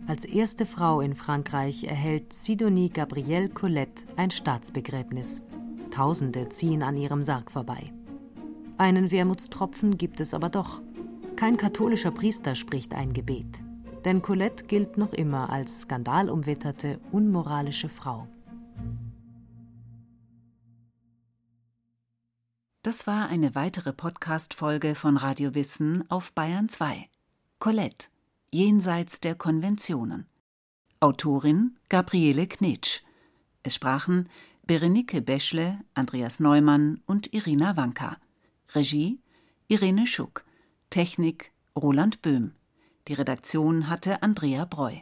Als 0.09 0.25
erste 0.25 0.66
Frau 0.66 1.01
in 1.01 1.14
Frankreich 1.14 1.85
erhält 1.85 2.33
Sidonie 2.33 2.90
Gabrielle 2.90 3.48
Colette 3.48 4.05
ein 4.16 4.33
Staatsbegräbnis. 4.33 5.42
Tausende 5.92 6.48
ziehen 6.48 6.83
an 6.83 6.96
ihrem 6.96 7.22
Sarg 7.22 7.53
vorbei. 7.53 7.92
Einen 8.79 9.12
Wermutstropfen 9.12 9.96
gibt 9.96 10.18
es 10.18 10.35
aber 10.35 10.48
doch. 10.48 10.81
Kein 11.37 11.57
katholischer 11.57 12.11
Priester 12.11 12.57
spricht 12.57 12.94
ein 12.94 13.12
Gebet. 13.12 13.62
Denn 14.05 14.22
Colette 14.22 14.64
gilt 14.64 14.98
noch 14.98 15.12
immer 15.12 15.51
als 15.51 15.83
skandalumwitterte, 15.83 16.98
unmoralische 17.12 17.88
Frau. 17.88 18.27
Das 22.85 23.07
war 23.07 23.29
eine 23.29 23.55
weitere 23.55 23.92
Podcast-Folge 23.92 24.97
von 24.97 25.16
Radio 25.16 25.55
Wissen 25.55 26.05
auf 26.11 26.33
Bayern 26.33 26.68
2. 26.68 27.09
Colette, 27.61 28.09
jenseits 28.51 29.21
der 29.21 29.37
Konventionen. 29.37 30.27
Autorin 30.99 31.79
Gabriele 31.88 32.49
Knitsch. 32.49 33.03
Es 33.62 33.77
sprachen 33.77 34.29
Berenike 34.66 35.23
Beschle, 35.23 35.79
Andreas 35.95 36.40
Neumann 36.40 37.01
und 37.07 37.33
Irina 37.33 37.77
Wanka. 37.77 38.16
Regie 38.75 39.21
Irene 39.68 40.09
Schuck. 40.09 40.45
Technik 40.90 41.53
Roland 41.77 42.21
Böhm. 42.21 42.57
Die 43.07 43.14
Redaktion 43.14 43.88
hatte 43.88 44.25
Andrea 44.25 44.64
Breu. 44.64 44.97